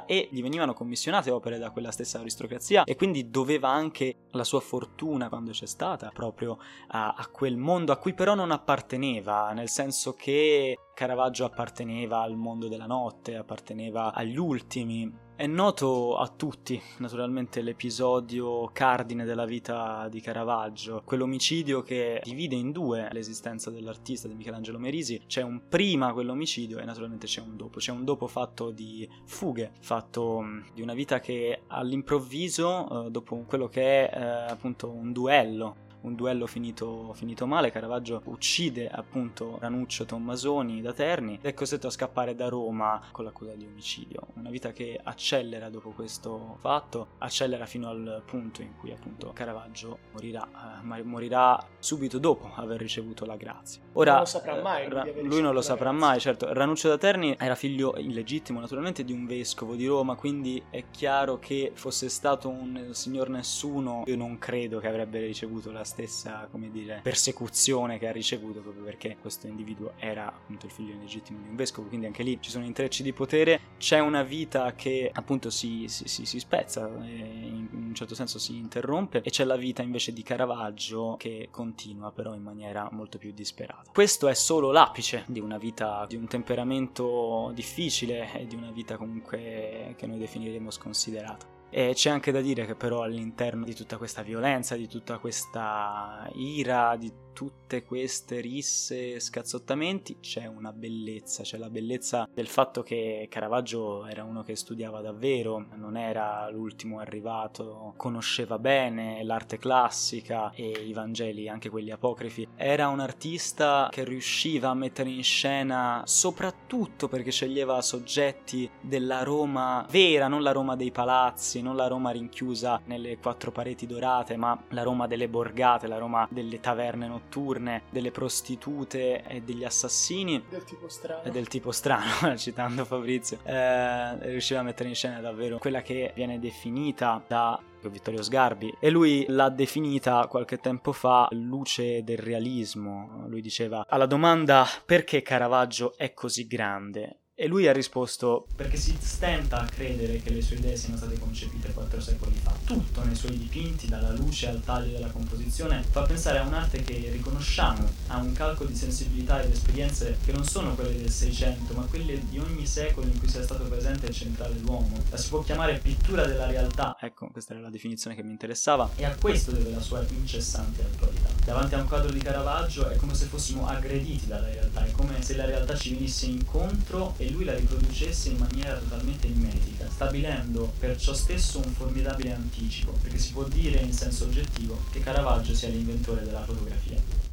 e 0.05 0.29
gli 0.31 0.41
venivano 0.41 0.73
commissionate 0.73 1.29
opere 1.31 1.57
da 1.57 1.69
quella 1.69 1.91
stessa 1.91 2.19
aristocrazia 2.19 2.83
e 2.83 2.95
quindi 2.95 3.29
doveva 3.29 3.69
anche 3.69 4.15
la 4.31 4.43
sua 4.43 4.59
fortuna 4.59 5.29
quando 5.29 5.51
c'è 5.51 5.65
stata 5.65 6.09
proprio 6.13 6.57
a, 6.87 7.13
a 7.17 7.27
quel 7.27 7.57
mondo 7.57 7.91
a 7.91 7.97
cui 7.97 8.13
però 8.13 8.33
non 8.33 8.51
apparteneva, 8.51 9.51
nel 9.53 9.69
senso 9.69 10.13
che 10.13 10.77
Caravaggio 11.01 11.45
apparteneva 11.45 12.21
al 12.21 12.35
mondo 12.35 12.67
della 12.67 12.85
notte, 12.85 13.35
apparteneva 13.35 14.13
agli 14.13 14.37
ultimi. 14.37 15.11
È 15.35 15.47
noto 15.47 16.15
a 16.15 16.27
tutti, 16.27 16.79
naturalmente, 16.99 17.63
l'episodio 17.63 18.69
cardine 18.71 19.25
della 19.25 19.45
vita 19.45 20.07
di 20.09 20.21
Caravaggio, 20.21 21.01
quell'omicidio 21.03 21.81
che 21.81 22.21
divide 22.23 22.53
in 22.53 22.71
due 22.71 23.09
l'esistenza 23.13 23.71
dell'artista 23.71 24.27
di 24.27 24.35
Michelangelo 24.35 24.77
Merisi. 24.77 25.23
C'è 25.25 25.41
un 25.41 25.63
prima 25.67 26.13
quell'omicidio 26.13 26.77
e 26.77 26.85
naturalmente 26.85 27.25
c'è 27.25 27.41
un 27.41 27.55
dopo. 27.55 27.79
C'è 27.79 27.91
un 27.91 28.03
dopo 28.03 28.27
fatto 28.27 28.69
di 28.69 29.09
fughe, 29.25 29.71
fatto 29.79 30.41
mm, 30.41 30.59
di 30.75 30.83
una 30.83 30.93
vita 30.93 31.19
che 31.19 31.63
all'improvviso, 31.65 33.07
eh, 33.07 33.09
dopo 33.09 33.43
quello 33.47 33.67
che 33.69 34.07
è 34.07 34.15
eh, 34.15 34.51
appunto 34.51 34.91
un 34.91 35.11
duello 35.11 35.89
un 36.01 36.15
duello 36.15 36.47
finito, 36.47 37.13
finito, 37.13 37.45
male, 37.45 37.71
Caravaggio 37.71 38.21
uccide 38.25 38.89
appunto 38.89 39.57
Ranuccio 39.59 40.05
Tommasoni 40.05 40.81
da 40.81 40.93
Terni 40.93 41.35
ed 41.35 41.45
è 41.45 41.53
costretto 41.53 41.87
a 41.87 41.91
scappare 41.91 42.35
da 42.35 42.47
Roma 42.47 43.01
con 43.11 43.25
l'accusa 43.25 43.53
di 43.53 43.65
omicidio. 43.65 44.27
Una 44.35 44.49
vita 44.49 44.71
che 44.71 44.99
accelera 45.01 45.69
dopo 45.69 45.91
questo 45.91 46.57
fatto, 46.59 47.09
accelera 47.19 47.65
fino 47.65 47.89
al 47.89 48.23
punto 48.25 48.61
in 48.61 48.75
cui 48.77 48.91
appunto 48.91 49.31
Caravaggio 49.33 49.99
morirà, 50.13 50.47
eh, 50.47 50.83
ma 50.83 51.01
morirà 51.03 51.63
subito 51.79 52.17
dopo 52.17 52.51
aver 52.55 52.79
ricevuto 52.79 53.25
la 53.25 53.35
grazia. 53.35 53.81
Ora, 53.93 54.11
non 54.11 54.19
lo 54.21 54.25
saprà 54.25 54.61
mai. 54.61 54.89
Ra- 54.89 55.05
lui 55.21 55.41
non 55.41 55.53
lo 55.53 55.61
saprà 55.61 55.91
mai, 55.91 56.19
certo. 56.19 56.51
Ranuccio 56.51 56.87
da 56.87 56.97
Terni 56.97 57.35
era 57.37 57.55
figlio 57.55 57.95
illegittimo 57.97 58.59
naturalmente 58.59 59.03
di 59.03 59.13
un 59.13 59.25
vescovo 59.25 59.75
di 59.75 59.85
Roma, 59.85 60.15
quindi 60.15 60.61
è 60.69 60.85
chiaro 60.89 61.37
che 61.39 61.71
fosse 61.75 62.09
stato 62.09 62.49
un 62.49 62.89
signor 62.91 63.29
nessuno, 63.29 64.03
io 64.05 64.15
non 64.15 64.37
credo 64.37 64.79
che 64.79 64.87
avrebbe 64.87 65.19
ricevuto 65.19 65.71
la 65.71 65.83
stessa, 65.91 66.47
come 66.49 66.71
dire, 66.71 67.01
persecuzione 67.03 67.99
che 67.99 68.07
ha 68.07 68.11
ricevuto 68.11 68.61
proprio 68.61 68.83
perché 68.83 69.17
questo 69.19 69.47
individuo 69.47 69.93
era 69.97 70.27
appunto 70.27 70.65
il 70.65 70.71
figlio 70.71 70.93
illegittimo 70.93 71.39
di 71.41 71.49
un 71.49 71.55
vescovo, 71.55 71.87
quindi 71.87 72.05
anche 72.05 72.23
lì 72.23 72.39
ci 72.41 72.49
sono 72.49 72.63
intrecci 72.63 73.03
di 73.03 73.11
potere, 73.11 73.59
c'è 73.77 73.99
una 73.99 74.23
vita 74.23 74.73
che 74.73 75.09
appunto 75.13 75.49
si, 75.49 75.85
si, 75.87 76.07
si, 76.07 76.25
si 76.25 76.39
spezza, 76.39 76.87
in 76.87 77.67
un 77.71 77.93
certo 77.93 78.15
senso 78.15 78.39
si 78.39 78.55
interrompe 78.55 79.21
e 79.21 79.29
c'è 79.29 79.43
la 79.43 79.57
vita 79.57 79.81
invece 79.81 80.13
di 80.13 80.23
Caravaggio 80.23 81.15
che 81.17 81.49
continua 81.51 82.11
però 82.11 82.33
in 82.33 82.41
maniera 82.41 82.87
molto 82.91 83.17
più 83.17 83.33
disperata. 83.33 83.91
Questo 83.91 84.29
è 84.29 84.33
solo 84.33 84.71
l'apice 84.71 85.25
di 85.27 85.39
una 85.39 85.57
vita, 85.57 86.05
di 86.07 86.15
un 86.15 86.27
temperamento 86.27 87.51
difficile 87.53 88.31
e 88.33 88.47
di 88.47 88.55
una 88.55 88.71
vita 88.71 88.95
comunque 88.95 89.93
che 89.97 90.07
noi 90.07 90.17
definiremo 90.17 90.71
sconsiderata. 90.71 91.59
E 91.73 91.93
c'è 91.93 92.09
anche 92.09 92.33
da 92.33 92.41
dire 92.41 92.65
che 92.65 92.75
però 92.75 93.01
all'interno 93.01 93.63
di 93.63 93.73
tutta 93.73 93.97
questa 93.97 94.23
violenza, 94.23 94.75
di 94.75 94.89
tutta 94.89 95.19
questa 95.19 96.29
ira, 96.33 96.97
di 96.97 97.09
tutte 97.33 97.83
queste 97.83 98.39
risse 98.39 99.15
e 99.15 99.19
scazzottamenti 99.19 100.17
c'è 100.19 100.45
una 100.45 100.71
bellezza, 100.71 101.43
c'è 101.43 101.57
la 101.57 101.69
bellezza 101.69 102.27
del 102.33 102.47
fatto 102.47 102.83
che 102.83 103.27
Caravaggio 103.29 104.05
era 104.05 104.23
uno 104.23 104.43
che 104.43 104.55
studiava 104.55 105.01
davvero, 105.01 105.65
non 105.75 105.97
era 105.97 106.49
l'ultimo 106.49 106.99
arrivato, 106.99 107.93
conosceva 107.97 108.59
bene 108.59 109.23
l'arte 109.23 109.57
classica 109.57 110.51
e 110.51 110.69
i 110.69 110.93
Vangeli, 110.93 111.47
anche 111.47 111.69
quelli 111.69 111.91
apocrifi, 111.91 112.47
era 112.55 112.87
un 112.87 112.99
artista 112.99 113.87
che 113.91 114.03
riusciva 114.03 114.69
a 114.69 114.73
mettere 114.73 115.09
in 115.09 115.23
scena 115.23 116.03
soprattutto 116.05 117.07
perché 117.07 117.31
sceglieva 117.31 117.81
soggetti 117.81 118.69
della 118.81 119.23
Roma 119.23 119.85
vera, 119.89 120.27
non 120.27 120.41
la 120.41 120.51
Roma 120.51 120.75
dei 120.75 120.91
palazzi, 120.91 121.61
non 121.61 121.75
la 121.75 121.87
Roma 121.87 122.11
rinchiusa 122.11 122.81
nelle 122.85 123.17
quattro 123.17 123.51
pareti 123.51 123.85
dorate, 123.85 124.35
ma 124.35 124.61
la 124.69 124.83
Roma 124.83 125.07
delle 125.07 125.29
borgate, 125.29 125.87
la 125.87 125.97
Roma 125.97 126.27
delle 126.29 126.59
taverne 126.59 127.07
notturne 127.07 127.20
notturne, 127.21 127.83
delle 127.89 128.11
prostitute 128.11 129.23
e 129.23 129.41
degli 129.41 129.63
assassini. 129.63 130.43
Del 130.49 130.63
tipo 130.63 130.89
strano. 130.89 131.31
Del 131.31 131.47
tipo 131.47 131.71
strano, 131.71 132.35
citando 132.37 132.85
Fabrizio. 132.85 133.39
Eh, 133.43 134.29
riusciva 134.29 134.59
a 134.59 134.63
mettere 134.63 134.89
in 134.89 134.95
scena 134.95 135.19
davvero 135.19 135.59
quella 135.59 135.81
che 135.81 136.11
viene 136.15 136.39
definita 136.39 137.23
da 137.27 137.61
Vittorio 137.83 138.21
Sgarbi 138.21 138.75
e 138.79 138.91
lui 138.91 139.25
l'ha 139.27 139.49
definita 139.49 140.27
qualche 140.27 140.59
tempo 140.59 140.91
fa 140.91 141.27
luce 141.31 142.03
del 142.03 142.17
realismo. 142.17 143.25
Lui 143.27 143.41
diceva 143.41 143.85
alla 143.87 144.05
domanda 144.05 144.67
perché 144.85 145.21
Caravaggio 145.21 145.93
è 145.97 146.13
così 146.13 146.45
grande 146.45 147.17
e 147.33 147.47
lui 147.47 147.67
ha 147.67 147.73
risposto 147.73 148.45
perché 148.55 148.77
si 148.77 148.95
stenta 148.99 149.61
a 149.61 149.65
credere 149.65 150.21
che 150.21 150.29
le 150.29 150.41
sue 150.41 150.57
idee 150.57 150.75
siano 150.75 150.97
state 150.97 151.17
concepite 151.17 151.71
quattro 151.73 151.99
secoli 151.99 152.35
fa. 152.35 152.55
Tutto 152.63 153.03
nei 153.03 153.15
suoi 153.15 153.37
dipinti, 153.37 153.87
dalla 153.87 154.11
luce 154.11 154.47
al 154.47 154.61
taglio 154.63 154.91
della 154.91 155.09
composizione, 155.09 155.83
fa 155.89 156.03
pensare 156.03 156.37
a 156.37 156.43
un'arte 156.43 156.83
che 156.83 157.09
riconosciamo, 157.11 157.89
a 158.07 158.17
un 158.17 158.33
calco 158.33 158.65
di 158.65 158.75
sensibilità 158.75 159.41
ed 159.41 159.51
esperienze 159.51 160.17
che 160.23 160.31
non 160.31 160.45
sono 160.45 160.75
quelle 160.75 160.95
del 160.95 161.09
Seicento, 161.09 161.73
ma 161.73 161.83
quelle 161.85 162.19
di 162.29 162.37
ogni 162.37 162.65
secolo 162.65 163.07
in 163.07 163.17
cui 163.17 163.27
sia 163.27 163.43
stato 163.43 163.63
presente 163.63 164.07
e 164.07 164.11
centrale 164.11 164.59
l'uomo. 164.59 165.01
La 165.09 165.17
si 165.17 165.29
può 165.29 165.41
chiamare 165.41 165.79
pittura 165.79 166.25
della 166.25 166.45
realtà, 166.45 166.95
ecco, 166.99 167.29
questa 167.31 167.53
era 167.53 167.63
la 167.63 167.69
definizione 167.69 168.15
che 168.15 168.23
mi 168.23 168.31
interessava, 168.31 168.89
e 168.95 169.05
a 169.05 169.15
questo 169.15 169.51
deve 169.51 169.71
la 169.71 169.81
sua 169.81 170.05
incessante 170.09 170.81
attualità. 170.83 171.29
Davanti 171.43 171.73
a 171.73 171.79
un 171.79 171.87
quadro 171.87 172.11
di 172.11 172.19
Caravaggio 172.19 172.87
è 172.87 172.95
come 172.97 173.15
se 173.15 173.25
fossimo 173.25 173.67
aggrediti 173.67 174.27
dalla 174.27 174.47
realtà, 174.47 174.85
è 174.85 174.91
come 174.91 175.21
se 175.23 175.35
la 175.35 175.45
realtà 175.45 175.75
ci 175.75 175.95
venisse 175.95 176.27
incontro 176.27 177.15
e 177.17 177.31
lui 177.31 177.45
la 177.45 177.55
riproducesse 177.55 178.29
in 178.29 178.37
maniera 178.37 178.77
totalmente 178.77 179.27
mimetica, 179.27 179.89
stabilendo 179.89 180.71
per 180.79 180.97
ciò 180.97 181.13
stesso 181.13 181.57
un 181.57 181.73
formidabile 181.73 182.33
anticipo, 182.33 182.91
perché 183.01 183.17
si 183.17 183.31
può 183.31 183.43
dire 183.43 183.79
in 183.79 183.91
senso 183.91 184.25
oggettivo 184.25 184.79
che 184.91 184.99
Caravaggio 184.99 185.55
sia 185.55 185.69
l'inventore 185.69 186.23
della 186.23 186.43
fotografia. 186.43 187.30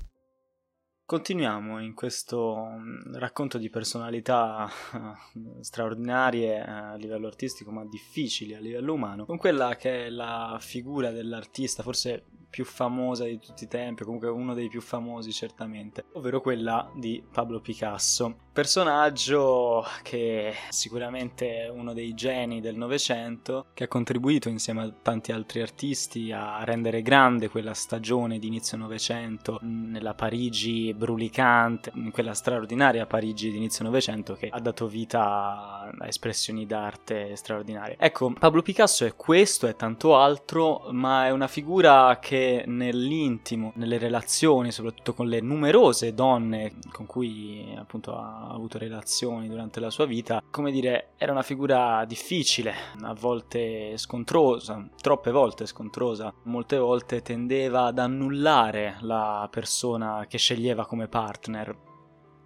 Continuiamo 1.08 1.80
in 1.80 1.94
questo 1.94 2.68
mm, 2.68 3.14
racconto 3.14 3.56
di 3.56 3.70
personalità 3.70 4.68
straordinarie 5.62 6.56
eh, 6.56 6.70
a 6.70 6.94
livello 6.96 7.26
artistico 7.28 7.70
ma 7.70 7.82
difficili 7.86 8.54
a 8.54 8.60
livello 8.60 8.92
umano, 8.92 9.24
con 9.24 9.38
quella 9.38 9.74
che 9.76 10.04
è 10.04 10.10
la 10.10 10.58
figura 10.60 11.10
dell'artista, 11.10 11.82
forse 11.82 12.24
più 12.50 12.64
famosa 12.64 13.24
di 13.24 13.38
tutti 13.38 13.64
i 13.64 13.68
tempi, 13.68 14.04
comunque 14.04 14.28
uno 14.28 14.54
dei 14.54 14.68
più 14.68 14.80
famosi 14.80 15.32
certamente, 15.32 16.06
ovvero 16.12 16.40
quella 16.40 16.90
di 16.94 17.22
Pablo 17.30 17.60
Picasso. 17.60 18.46
Personaggio 18.52 19.84
che 20.02 20.52
sicuramente 20.70 21.64
è 21.64 21.68
uno 21.68 21.92
dei 21.92 22.14
geni 22.14 22.60
del 22.60 22.76
Novecento, 22.76 23.66
che 23.74 23.84
ha 23.84 23.88
contribuito 23.88 24.48
insieme 24.48 24.82
a 24.82 24.90
tanti 24.90 25.30
altri 25.30 25.60
artisti 25.60 26.32
a 26.32 26.64
rendere 26.64 27.02
grande 27.02 27.48
quella 27.48 27.74
stagione 27.74 28.38
di 28.38 28.48
inizio 28.48 28.76
Novecento 28.76 29.58
nella 29.62 30.14
Parigi 30.14 30.92
brulicante, 30.98 31.92
in 31.94 32.10
quella 32.10 32.34
straordinaria 32.34 33.06
Parigi 33.06 33.50
di 33.50 33.56
inizio 33.56 33.84
Novecento 33.84 34.34
che 34.34 34.48
ha 34.50 34.60
dato 34.60 34.86
vita 34.88 35.90
a 35.96 36.06
espressioni 36.06 36.66
d'arte 36.66 37.36
straordinarie. 37.36 37.96
Ecco, 37.98 38.32
Pablo 38.38 38.60
Picasso 38.60 39.06
è 39.06 39.14
questo, 39.14 39.66
è 39.66 39.76
tanto 39.76 40.16
altro, 40.16 40.88
ma 40.90 41.26
è 41.26 41.30
una 41.30 41.46
figura 41.46 42.18
che 42.20 42.64
nell'intimo, 42.66 43.72
nelle 43.76 43.98
relazioni, 43.98 44.72
soprattutto 44.72 45.14
con 45.14 45.28
le 45.28 45.40
numerose 45.40 46.12
donne 46.12 46.74
con 46.90 47.06
cui 47.06 47.72
appunto 47.78 48.16
ha 48.16 48.48
avuto 48.50 48.78
relazioni 48.78 49.48
durante 49.48 49.78
la 49.78 49.90
sua 49.90 50.04
vita, 50.04 50.42
come 50.50 50.72
dire, 50.72 51.10
era 51.16 51.30
una 51.32 51.42
figura 51.42 52.04
difficile, 52.04 52.74
a 53.02 53.14
volte 53.14 53.96
scontrosa, 53.96 54.84
troppe 55.00 55.30
volte 55.30 55.66
scontrosa, 55.66 56.34
molte 56.44 56.76
volte 56.76 57.22
tendeva 57.22 57.84
ad 57.84 57.98
annullare 57.98 58.96
la 59.02 59.48
persona 59.50 60.26
che 60.28 60.38
sceglieva 60.38 60.86
come 60.88 61.06
partner 61.06 61.76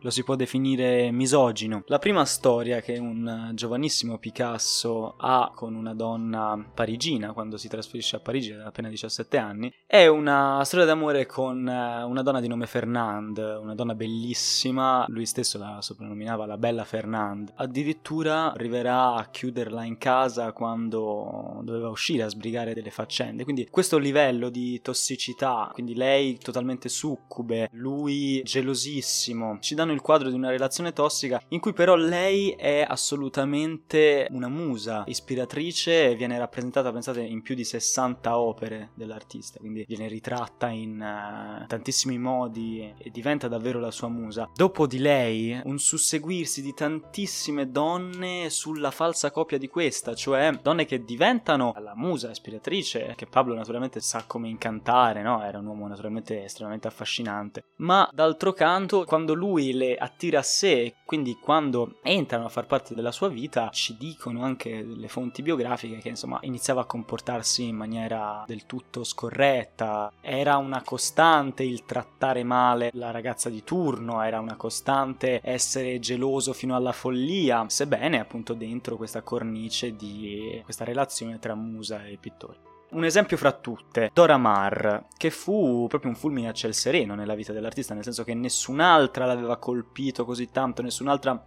lo 0.02 0.10
si 0.10 0.24
può 0.24 0.34
definire 0.34 1.10
misogino. 1.10 1.82
La 1.86 1.98
prima 1.98 2.24
storia 2.24 2.80
che 2.80 2.98
un 2.98 3.52
giovanissimo 3.54 4.18
Picasso 4.18 5.14
ha 5.16 5.52
con 5.54 5.74
una 5.74 5.94
donna 5.94 6.70
parigina 6.74 7.32
quando 7.32 7.56
si 7.56 7.68
trasferisce 7.68 8.16
a 8.16 8.20
Parigi 8.20 8.52
da 8.52 8.66
appena 8.66 8.88
17 8.88 9.38
anni 9.38 9.72
è 9.86 10.06
una 10.06 10.62
storia 10.64 10.86
d'amore 10.86 11.26
con 11.26 11.68
eh, 11.68 12.02
una 12.02 12.22
donna 12.22 12.40
di 12.40 12.48
nome 12.48 12.66
Fernand, 12.66 13.38
una 13.38 13.74
donna 13.74 13.94
bellissima, 13.94 15.04
lui 15.08 15.26
stesso 15.26 15.58
la 15.58 15.78
soprannominava 15.80 16.46
la 16.46 16.58
bella 16.58 16.84
Fernand. 16.84 17.52
Addirittura 17.56 18.52
arriverà 18.52 19.14
a 19.14 19.28
chiuderla 19.30 19.84
in 19.84 19.98
casa 19.98 20.52
quando 20.52 21.60
doveva 21.62 21.88
uscire 21.88 22.24
a 22.24 22.28
sbrigare 22.28 22.74
delle 22.74 22.90
faccende. 22.90 23.44
Quindi 23.44 23.68
questo 23.70 23.98
livello 23.98 24.48
di 24.48 24.80
tossicità, 24.80 25.70
quindi 25.72 25.94
lei 25.94 26.38
totalmente 26.38 26.88
succube, 26.88 27.68
lui 27.72 28.42
gelosissimo, 28.42 29.58
ci 29.60 29.74
danno 29.74 29.91
il 29.92 30.00
quadro 30.00 30.28
di 30.28 30.34
una 30.34 30.50
relazione 30.50 30.92
tossica 30.92 31.42
in 31.48 31.60
cui 31.60 31.72
però 31.72 31.94
lei 31.94 32.50
è 32.50 32.84
assolutamente 32.86 34.26
una 34.30 34.48
musa 34.48 35.04
ispiratrice 35.06 36.14
viene 36.14 36.38
rappresentata, 36.38 36.92
pensate, 36.92 37.20
in 37.22 37.42
più 37.42 37.54
di 37.54 37.64
60 37.64 38.38
opere 38.38 38.90
dell'artista, 38.94 39.58
quindi 39.58 39.84
viene 39.86 40.08
ritratta 40.08 40.68
in 40.68 40.94
uh, 41.00 41.66
tantissimi 41.66 42.18
modi 42.18 42.92
e 42.96 43.10
diventa 43.10 43.48
davvero 43.48 43.80
la 43.80 43.90
sua 43.90 44.08
musa. 44.08 44.48
Dopo 44.54 44.86
di 44.86 44.98
lei 44.98 45.60
un 45.64 45.78
susseguirsi 45.78 46.62
di 46.62 46.74
tantissime 46.74 47.70
donne 47.70 48.50
sulla 48.50 48.90
falsa 48.90 49.30
copia 49.30 49.58
di 49.58 49.68
questa, 49.68 50.14
cioè 50.14 50.50
donne 50.62 50.84
che 50.84 51.04
diventano 51.04 51.74
la 51.78 51.94
musa 51.94 52.30
ispiratrice, 52.30 53.14
che 53.16 53.26
Pablo 53.26 53.54
naturalmente 53.54 54.00
sa 54.00 54.24
come 54.26 54.48
incantare, 54.48 55.22
no? 55.22 55.42
Era 55.42 55.58
un 55.58 55.66
uomo 55.66 55.88
naturalmente 55.88 56.44
estremamente 56.44 56.88
affascinante, 56.88 57.64
ma 57.76 58.08
d'altro 58.12 58.52
canto 58.52 59.04
quando 59.04 59.34
lui 59.34 59.72
le 59.82 59.96
attira 59.96 60.38
a 60.38 60.42
sé, 60.42 60.94
quindi 61.04 61.36
quando 61.40 61.98
entrano 62.02 62.46
a 62.46 62.48
far 62.48 62.66
parte 62.66 62.94
della 62.94 63.10
sua 63.10 63.28
vita 63.28 63.70
ci 63.70 63.96
dicono 63.98 64.42
anche 64.42 64.82
le 64.82 65.08
fonti 65.08 65.42
biografiche 65.42 65.98
che 65.98 66.08
insomma 66.08 66.38
iniziava 66.42 66.82
a 66.82 66.86
comportarsi 66.86 67.64
in 67.64 67.76
maniera 67.76 68.44
del 68.46 68.66
tutto 68.66 69.04
scorretta, 69.04 70.12
era 70.20 70.56
una 70.56 70.82
costante 70.82 71.64
il 71.64 71.84
trattare 71.84 72.44
male 72.44 72.90
la 72.94 73.10
ragazza 73.10 73.48
di 73.48 73.64
turno, 73.64 74.22
era 74.22 74.40
una 74.40 74.56
costante 74.56 75.40
essere 75.42 75.98
geloso 75.98 76.52
fino 76.52 76.76
alla 76.76 76.92
follia, 76.92 77.64
sebbene 77.68 78.20
appunto 78.20 78.54
dentro 78.54 78.96
questa 78.96 79.22
cornice 79.22 79.96
di 79.96 80.60
questa 80.64 80.84
relazione 80.84 81.38
tra 81.38 81.54
musa 81.54 82.04
e 82.04 82.16
pittore. 82.18 82.71
Un 82.92 83.04
esempio 83.04 83.38
fra 83.38 83.52
tutte, 83.52 84.10
Dora 84.12 84.36
Maar, 84.36 85.06
che 85.16 85.30
fu 85.30 85.86
proprio 85.88 86.10
un 86.10 86.16
fulmine 86.16 86.48
a 86.48 86.52
ciel 86.52 86.74
sereno 86.74 87.14
nella 87.14 87.34
vita 87.34 87.54
dell'artista, 87.54 87.94
nel 87.94 88.02
senso 88.02 88.22
che 88.22 88.34
nessun'altra 88.34 89.24
l'aveva 89.24 89.56
colpito 89.56 90.26
così 90.26 90.50
tanto, 90.50 90.82
nessun'altra 90.82 91.42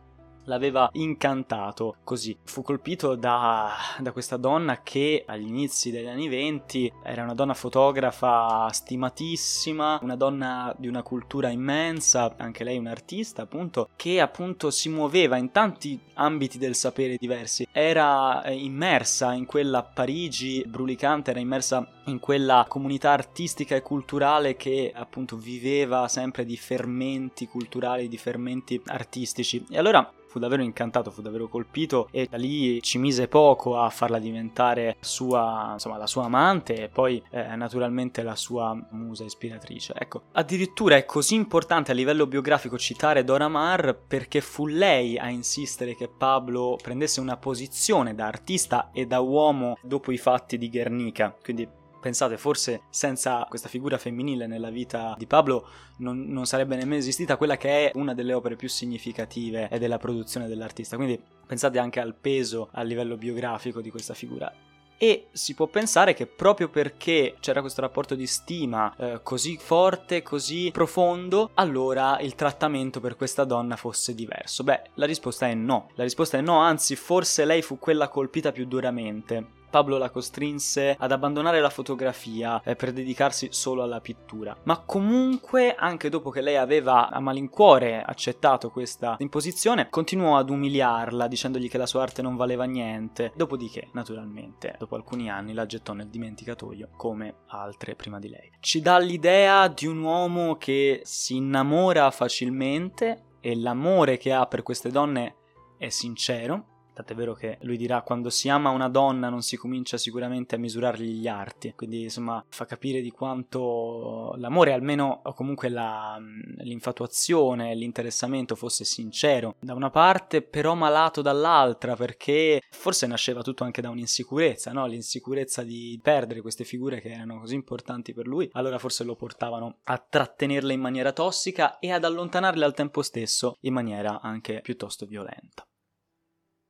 l'aveva 0.45 0.89
incantato 0.93 1.97
così. 2.03 2.37
Fu 2.43 2.61
colpito 2.61 3.15
da, 3.15 3.71
da, 3.99 4.11
questa 4.11 4.37
donna 4.37 4.81
che 4.81 5.23
agli 5.25 5.47
inizi 5.47 5.91
degli 5.91 6.07
anni 6.07 6.27
venti 6.27 6.91
era 7.03 7.23
una 7.23 7.33
donna 7.33 7.53
fotografa 7.53 8.69
stimatissima, 8.69 9.99
una 10.01 10.15
donna 10.15 10.73
di 10.77 10.87
una 10.87 11.03
cultura 11.03 11.49
immensa, 11.49 12.33
anche 12.37 12.63
lei 12.63 12.77
un 12.77 12.87
artista 12.87 13.43
appunto, 13.43 13.89
che 13.95 14.21
appunto 14.21 14.71
si 14.71 14.89
muoveva 14.89 15.37
in 15.37 15.51
tanti 15.51 15.99
ambiti 16.15 16.57
del 16.57 16.75
sapere 16.75 17.17
diversi. 17.17 17.67
Era 17.71 18.43
eh, 18.43 18.53
immersa 18.53 19.33
in 19.33 19.45
quella 19.45 19.83
Parigi 19.83 20.63
brulicante, 20.65 21.31
era 21.31 21.39
immersa 21.39 21.87
in 22.05 22.19
quella 22.19 22.65
comunità 22.67 23.11
artistica 23.11 23.75
e 23.75 23.81
culturale 23.81 24.55
che 24.55 24.91
appunto 24.93 25.37
viveva 25.37 26.07
sempre 26.07 26.45
di 26.45 26.57
fermenti 26.57 27.47
culturali, 27.47 28.07
di 28.07 28.17
fermenti 28.17 28.81
artistici. 28.85 29.65
E 29.69 29.77
allora 29.77 30.09
fu 30.35 30.41
davvero 30.41 30.63
incantato, 30.63 31.11
fu 31.11 31.21
davvero 31.21 31.47
colpito 31.47 32.09
e 32.11 32.27
da 32.29 32.35
lì 32.35 32.81
ci 32.81 32.97
mise 32.97 33.29
poco 33.29 33.77
a 33.77 33.89
farla 33.89 34.19
diventare 34.19 34.97
sua, 34.99 35.69
insomma, 35.71 35.95
la 35.95 36.07
sua 36.07 36.25
amante 36.25 36.75
e 36.75 36.89
poi 36.89 37.23
eh, 37.29 37.55
naturalmente 37.55 38.21
la 38.21 38.35
sua 38.35 38.77
musa 38.89 39.23
ispiratrice. 39.23 39.93
Ecco, 39.97 40.23
addirittura 40.33 40.97
è 40.97 41.05
così 41.05 41.35
importante 41.35 41.91
a 41.91 41.93
livello 41.93 42.27
biografico 42.27 42.77
citare 42.77 43.23
Dora 43.23 43.47
Maar 43.47 43.97
perché 44.05 44.41
fu 44.41 44.67
lei 44.67 45.17
a 45.17 45.29
insistere 45.29 45.95
che 45.95 46.09
Pablo 46.09 46.77
prendesse 46.81 47.21
una 47.21 47.37
posizione 47.37 48.13
da 48.13 48.25
artista 48.25 48.89
e 48.91 49.05
da 49.05 49.21
uomo 49.21 49.77
dopo 49.81 50.11
i 50.11 50.17
fatti 50.17 50.57
di 50.57 50.69
Guernica, 50.69 51.33
quindi 51.41 51.65
Pensate, 52.05 52.37
forse 52.37 52.83
senza 52.91 53.47
questa 53.49 53.67
figura 53.67 53.97
femminile 53.97 54.45
nella 54.45 54.69
vita 54.69 55.15
di 55.17 55.25
Pablo 55.25 55.67
non, 55.97 56.25
non 56.27 56.45
sarebbe 56.45 56.75
nemmeno 56.75 56.99
esistita 56.99 57.35
quella 57.35 57.57
che 57.57 57.89
è 57.89 57.91
una 57.95 58.13
delle 58.13 58.33
opere 58.33 58.55
più 58.55 58.69
significative 58.69 59.69
della 59.79 59.97
produzione 59.97 60.47
dell'artista. 60.47 60.97
Quindi 60.97 61.19
pensate 61.47 61.79
anche 61.79 61.99
al 61.99 62.13
peso 62.13 62.69
a 62.73 62.83
livello 62.83 63.17
biografico 63.17 63.81
di 63.81 63.89
questa 63.89 64.13
figura 64.13 64.53
e 64.99 65.29
si 65.31 65.55
può 65.55 65.65
pensare 65.65 66.13
che 66.13 66.27
proprio 66.27 66.69
perché 66.69 67.37
c'era 67.39 67.61
questo 67.61 67.81
rapporto 67.81 68.13
di 68.13 68.27
stima 68.27 68.95
eh, 68.95 69.21
così 69.23 69.57
forte, 69.57 70.21
così 70.21 70.69
profondo, 70.71 71.49
allora 71.55 72.19
il 72.19 72.35
trattamento 72.35 72.99
per 72.99 73.15
questa 73.15 73.45
donna 73.45 73.77
fosse 73.77 74.13
diverso. 74.13 74.63
Beh, 74.63 74.91
la 74.93 75.07
risposta 75.07 75.47
è 75.47 75.55
no. 75.55 75.89
La 75.95 76.03
risposta 76.03 76.37
è 76.37 76.41
no, 76.41 76.59
anzi 76.59 76.95
forse 76.95 77.45
lei 77.45 77.63
fu 77.63 77.79
quella 77.79 78.09
colpita 78.09 78.51
più 78.51 78.67
duramente 78.67 79.54
Pablo 79.69 79.97
la 79.97 80.09
costrinse 80.09 80.95
ad 80.97 81.11
abbandonare 81.11 81.59
la 81.59 81.69
fotografia 81.69 82.61
eh, 82.63 82.75
per 82.75 82.91
dedicarsi 82.91 83.49
solo 83.51 83.83
alla 83.83 83.99
pittura. 83.99 84.55
Ma 84.63 84.79
comunque, 84.79 85.75
anche 85.75 86.09
dopo 86.09 86.29
che 86.29 86.41
lei 86.41 86.57
aveva 86.57 87.09
a 87.09 87.19
malincuore 87.19 88.01
accettato 88.01 88.69
questa 88.69 89.15
imposizione, 89.19 89.89
continuò 89.89 90.37
ad 90.37 90.49
umiliarla 90.49 91.27
dicendogli 91.27 91.69
che 91.69 91.77
la 91.77 91.85
sua 91.85 92.03
arte 92.03 92.21
non 92.21 92.35
valeva 92.35 92.65
niente. 92.65 93.31
Dopodiché, 93.35 93.89
naturalmente, 93.93 94.75
dopo 94.77 94.95
alcuni 94.95 95.29
anni 95.29 95.53
la 95.53 95.65
gettò 95.65 95.93
nel 95.93 96.07
dimenticatoio 96.07 96.89
come 96.95 97.35
altre 97.47 97.95
prima 97.95 98.19
di 98.19 98.29
lei. 98.29 98.51
Ci 98.59 98.81
dà 98.81 98.97
l'idea 98.97 99.67
di 99.67 99.87
un 99.87 100.01
uomo 100.01 100.55
che 100.57 101.01
si 101.03 101.35
innamora 101.35 102.09
facilmente 102.11 103.37
e 103.39 103.55
l'amore 103.55 104.17
che 104.17 104.33
ha 104.33 104.45
per 104.47 104.63
queste 104.63 104.89
donne 104.89 105.35
è 105.77 105.89
sincero 105.89 106.74
Tant'è 106.95 107.13
vero 107.13 107.33
che 107.33 107.57
lui 107.63 107.75
dirà 107.75 108.03
quando 108.03 108.29
si 108.29 108.47
ama 108.47 108.69
una 108.69 108.87
donna 108.87 109.27
non 109.27 109.41
si 109.41 109.57
comincia 109.57 109.97
sicuramente 109.97 110.55
a 110.55 110.57
misurargli 110.57 111.19
gli 111.19 111.27
arti, 111.27 111.73
quindi 111.75 112.03
insomma 112.03 112.41
fa 112.47 112.65
capire 112.65 113.01
di 113.01 113.11
quanto 113.11 114.33
l'amore, 114.37 114.71
almeno 114.71 115.19
o 115.25 115.33
comunque 115.33 115.67
la, 115.67 116.17
l'infatuazione, 116.59 117.75
l'interessamento 117.75 118.55
fosse 118.55 118.85
sincero 118.85 119.55
da 119.59 119.73
una 119.73 119.89
parte, 119.89 120.41
però 120.41 120.73
malato 120.73 121.21
dall'altra, 121.21 121.97
perché 121.97 122.61
forse 122.69 123.07
nasceva 123.07 123.41
tutto 123.41 123.65
anche 123.65 123.81
da 123.81 123.89
un'insicurezza, 123.89 124.71
no? 124.71 124.85
l'insicurezza 124.87 125.63
di 125.63 125.99
perdere 126.01 126.39
queste 126.39 126.63
figure 126.63 127.01
che 127.01 127.11
erano 127.11 127.41
così 127.41 127.55
importanti 127.55 128.13
per 128.13 128.25
lui, 128.25 128.49
allora 128.53 128.79
forse 128.79 129.03
lo 129.03 129.17
portavano 129.17 129.79
a 129.83 129.97
trattenerle 129.97 130.71
in 130.71 130.79
maniera 130.79 131.11
tossica 131.11 131.77
e 131.79 131.91
ad 131.91 132.05
allontanarle 132.05 132.63
al 132.63 132.73
tempo 132.73 133.01
stesso 133.01 133.57
in 133.63 133.73
maniera 133.73 134.21
anche 134.21 134.61
piuttosto 134.61 135.05
violenta. 135.05 135.67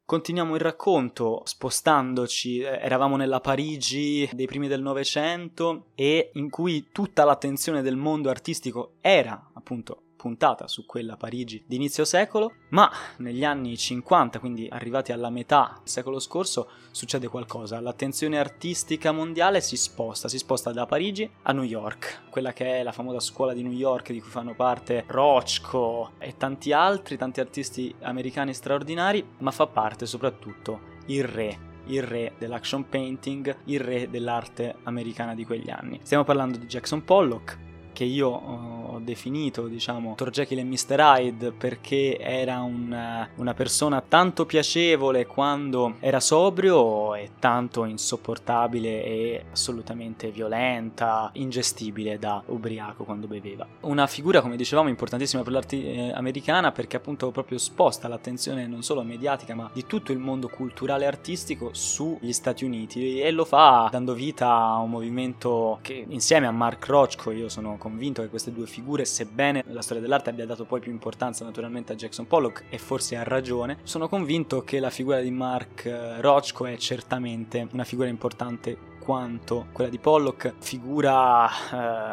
Continuiamo 0.08 0.54
il 0.54 0.62
racconto 0.62 1.42
spostandoci, 1.46 2.60
eh, 2.60 2.78
eravamo 2.80 3.16
nella 3.16 3.42
Parigi 3.42 4.30
dei 4.34 4.46
primi 4.46 4.68
del 4.68 4.84
Novecento 4.84 5.88
e 5.96 6.30
in 6.34 6.52
cui 6.52 6.90
tutta 6.92 7.24
l'attenzione 7.24 7.82
del 7.82 7.96
mondo 7.96 8.30
artistico 8.30 8.98
era 9.02 9.50
appunto 9.56 10.05
puntata 10.26 10.68
su 10.68 10.88
quella 10.88 11.18
Parigi 11.18 11.64
di 11.68 11.76
inizio 11.76 12.04
secolo, 12.04 12.54
ma 12.70 12.92
negli 13.18 13.44
anni 13.44 13.78
50, 13.78 14.40
quindi 14.40 14.68
arrivati 14.68 15.12
alla 15.12 15.30
metà 15.30 15.76
del 15.78 15.88
secolo 15.88 16.18
scorso, 16.18 16.68
succede 16.90 17.28
qualcosa. 17.28 17.80
L'attenzione 17.80 18.40
artistica 18.40 19.12
mondiale 19.12 19.62
si 19.62 19.78
sposta, 19.78 20.28
si 20.28 20.40
sposta 20.40 20.72
da 20.72 20.88
Parigi 20.88 21.30
a 21.44 21.52
New 21.52 21.62
York, 21.62 22.24
quella 22.32 22.54
che 22.54 22.80
è 22.80 22.82
la 22.82 22.92
famosa 22.92 23.20
scuola 23.20 23.54
di 23.54 23.62
New 23.62 23.72
York 23.72 24.12
di 24.12 24.20
cui 24.20 24.32
fanno 24.32 24.56
parte 24.56 25.04
Rochko 25.06 26.14
e 26.18 26.36
tanti 26.38 26.72
altri, 26.72 27.18
tanti 27.18 27.40
artisti 27.40 27.94
americani 28.02 28.56
straordinari, 28.56 29.24
ma 29.40 29.52
fa 29.52 29.68
parte 29.68 30.08
soprattutto 30.08 30.94
il 31.06 31.24
re 31.24 31.74
il 31.88 32.02
re 32.02 32.34
dell'action 32.40 32.90
painting, 32.90 33.56
il 33.66 33.80
re 33.80 34.10
dell'arte 34.10 34.78
americana 34.86 35.36
di 35.36 35.46
quegli 35.46 35.70
anni. 35.70 36.00
Stiamo 36.02 36.24
parlando 36.24 36.58
di 36.58 36.66
Jackson 36.66 37.04
Pollock, 37.04 37.60
che 37.96 38.04
io 38.04 38.28
ho 38.28 39.00
definito, 39.00 39.68
diciamo, 39.68 40.16
Dr. 40.18 40.30
Jekyll 40.30 40.60
e 40.60 40.64
Mr. 40.64 41.00
Hyde 41.00 41.52
perché 41.54 42.18
era 42.20 42.60
un, 42.62 43.28
una 43.36 43.54
persona 43.54 44.02
tanto 44.02 44.46
piacevole 44.46 45.26
quando 45.26 45.96
era 46.02 46.20
sobrio 46.20 47.16
e 47.16 47.32
tanto 47.40 47.86
insopportabile 47.86 49.04
e 49.04 49.46
assolutamente 49.52 50.30
violenta, 50.30 51.30
ingestibile 51.34 52.20
da 52.20 52.44
ubriaco 52.48 53.06
quando 53.06 53.28
beveva. 53.28 53.66
Una 53.82 54.08
figura, 54.08 54.42
come 54.42 54.58
dicevamo, 54.58 54.90
importantissima 54.90 55.44
per 55.44 55.54
l'arte 55.54 55.78
eh, 55.78 56.12
americana 56.12 56.74
perché 56.74 56.98
appunto 56.98 57.32
proprio 57.32 57.58
sposta 57.58 58.10
l'attenzione 58.10 58.68
non 58.68 58.84
solo 58.84 59.04
mediatica 59.04 59.56
ma 59.56 59.70
di 59.72 59.86
tutto 59.86 60.12
il 60.12 60.20
mondo 60.20 60.50
culturale 60.50 61.06
e 61.06 61.08
artistico 61.08 61.70
sugli 61.74 62.34
Stati 62.34 62.66
Uniti 62.66 63.22
e 63.22 63.32
lo 63.32 63.46
fa 63.46 63.88
dando 63.90 64.14
vita 64.14 64.50
a 64.52 64.80
un 64.80 64.90
movimento 64.90 65.80
che 65.82 66.06
insieme 66.10 66.48
a 66.48 66.52
Mark 66.52 66.86
Rochko 66.88 67.32
io 67.32 67.48
sono 67.48 67.78
convinto 67.86 68.24
che 68.24 68.30
queste 68.30 68.52
due 68.52 68.66
figure, 68.66 69.06
sebbene 69.06 69.64
la 69.68 69.84
storia 69.84 70.02
dell'arte 70.02 70.32
abbia 70.32 70.48
dato 70.48 70.66
poi 70.66 70.80
più 70.80 70.92
importanza 70.92 71.46
naturalmente 71.46 71.94
a 71.94 71.96
Jackson 71.96 72.26
Pollock, 72.26 72.64
e 72.70 72.80
forse 72.80 73.16
ha 73.16 73.22
ragione, 73.22 73.78
sono 73.84 74.10
convinto 74.10 74.64
che 74.64 74.80
la 74.80 74.90
figura 74.90 75.20
di 75.22 75.30
Mark 75.30 75.86
eh, 75.86 76.20
Rochko 76.20 76.66
è 76.66 76.78
certamente 76.78 77.68
una 77.74 77.84
figura 77.84 78.08
importante 78.08 78.94
quanto 79.06 79.68
quella 79.72 79.92
di 79.92 80.00
Pollock, 80.00 80.56
figura 80.58 81.48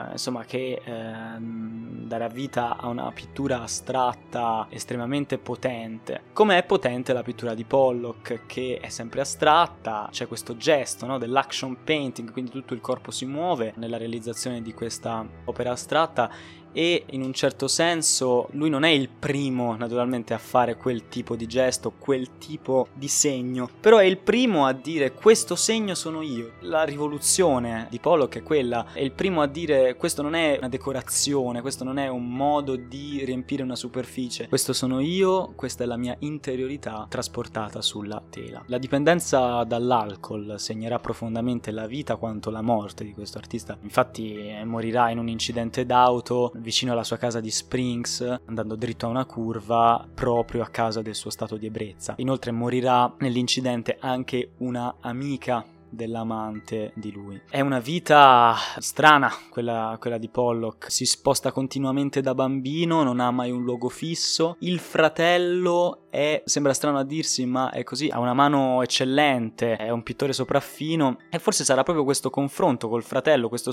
eh, 0.08 0.12
insomma 0.12 0.44
che 0.44 0.82
eh, 0.84 1.38
darà 1.40 2.28
vita 2.28 2.76
a 2.76 2.88
una 2.88 3.10
pittura 3.12 3.62
astratta 3.62 4.66
estremamente 4.68 5.38
potente. 5.38 6.24
Come 6.34 6.58
è 6.58 6.64
potente 6.64 7.14
la 7.14 7.22
pittura 7.22 7.54
di 7.54 7.64
Pollock, 7.64 8.44
che 8.44 8.78
è 8.78 8.90
sempre 8.90 9.22
astratta, 9.22 10.08
c'è 10.12 10.28
questo 10.28 10.58
gesto 10.58 11.06
no, 11.06 11.16
dell'action 11.16 11.78
painting, 11.82 12.30
quindi 12.30 12.50
tutto 12.50 12.74
il 12.74 12.82
corpo 12.82 13.10
si 13.10 13.24
muove 13.24 13.72
nella 13.76 13.96
realizzazione 13.96 14.60
di 14.60 14.74
questa 14.74 15.26
opera 15.46 15.70
astratta 15.70 16.30
e 16.72 17.04
in 17.10 17.22
un 17.22 17.32
certo 17.32 17.68
senso 17.68 18.48
lui 18.52 18.70
non 18.70 18.84
è 18.84 18.90
il 18.90 19.08
primo 19.08 19.76
naturalmente 19.76 20.34
a 20.34 20.38
fare 20.38 20.76
quel 20.76 21.08
tipo 21.08 21.36
di 21.36 21.46
gesto, 21.46 21.92
quel 21.98 22.38
tipo 22.38 22.88
di 22.92 23.08
segno, 23.08 23.68
però 23.80 23.98
è 23.98 24.04
il 24.04 24.18
primo 24.18 24.66
a 24.66 24.72
dire 24.72 25.12
questo 25.12 25.56
segno 25.56 25.94
sono 25.94 26.22
io. 26.22 26.52
La 26.60 26.84
rivoluzione 26.84 27.86
di 27.90 27.98
Pollock 27.98 28.38
è 28.38 28.42
quella, 28.42 28.92
è 28.92 29.00
il 29.00 29.12
primo 29.12 29.42
a 29.42 29.46
dire 29.46 29.96
questo 29.96 30.22
non 30.22 30.34
è 30.34 30.56
una 30.58 30.68
decorazione, 30.68 31.60
questo 31.60 31.84
non 31.84 31.98
è 31.98 32.08
un 32.08 32.28
modo 32.28 32.76
di 32.76 33.24
riempire 33.24 33.62
una 33.62 33.76
superficie, 33.76 34.48
questo 34.48 34.72
sono 34.72 35.00
io, 35.00 35.52
questa 35.54 35.84
è 35.84 35.86
la 35.86 35.96
mia 35.96 36.16
interiorità 36.20 37.06
trasportata 37.08 37.82
sulla 37.82 38.22
tela. 38.28 38.62
La 38.66 38.78
dipendenza 38.78 39.64
dall'alcol 39.64 40.54
segnerà 40.58 40.98
profondamente 40.98 41.70
la 41.70 41.86
vita 41.86 42.16
quanto 42.16 42.50
la 42.50 42.62
morte 42.62 43.04
di 43.04 43.12
questo 43.12 43.38
artista, 43.38 43.76
infatti 43.82 44.34
eh, 44.34 44.64
morirà 44.64 45.10
in 45.10 45.18
un 45.18 45.28
incidente 45.28 45.84
d'auto 45.84 46.52
vicino 46.62 46.92
alla 46.92 47.04
sua 47.04 47.18
casa 47.18 47.40
di 47.40 47.50
Springs, 47.50 48.40
andando 48.46 48.76
dritto 48.76 49.06
a 49.06 49.10
una 49.10 49.26
curva 49.26 50.08
proprio 50.14 50.62
a 50.62 50.68
causa 50.68 51.02
del 51.02 51.14
suo 51.14 51.30
stato 51.30 51.56
di 51.56 51.66
ebbrezza. 51.66 52.14
Inoltre 52.18 52.52
morirà 52.52 53.14
nell'incidente 53.18 53.98
anche 54.00 54.52
una 54.58 54.96
amica 55.00 55.66
dell'amante 55.92 56.92
di 56.94 57.12
lui. 57.12 57.40
È 57.48 57.60
una 57.60 57.78
vita 57.78 58.54
strana 58.78 59.30
quella, 59.50 59.96
quella, 60.00 60.18
di 60.18 60.28
Pollock, 60.28 60.90
si 60.90 61.04
sposta 61.04 61.52
continuamente 61.52 62.20
da 62.20 62.34
bambino, 62.34 63.02
non 63.02 63.20
ha 63.20 63.30
mai 63.30 63.50
un 63.50 63.62
luogo 63.62 63.88
fisso. 63.88 64.56
Il 64.60 64.78
fratello 64.78 66.06
è, 66.08 66.42
sembra 66.46 66.72
strano 66.72 66.98
a 66.98 67.04
dirsi, 67.04 67.44
ma 67.44 67.70
è 67.70 67.84
così, 67.84 68.08
ha 68.08 68.18
una 68.18 68.34
mano 68.34 68.82
eccellente, 68.82 69.76
è 69.76 69.90
un 69.90 70.02
pittore 70.02 70.32
sopraffino 70.32 71.18
e 71.30 71.38
forse 71.38 71.64
sarà 71.64 71.82
proprio 71.82 72.04
questo 72.04 72.30
confronto 72.30 72.88
col 72.88 73.02
fratello, 73.02 73.48
questo 73.48 73.70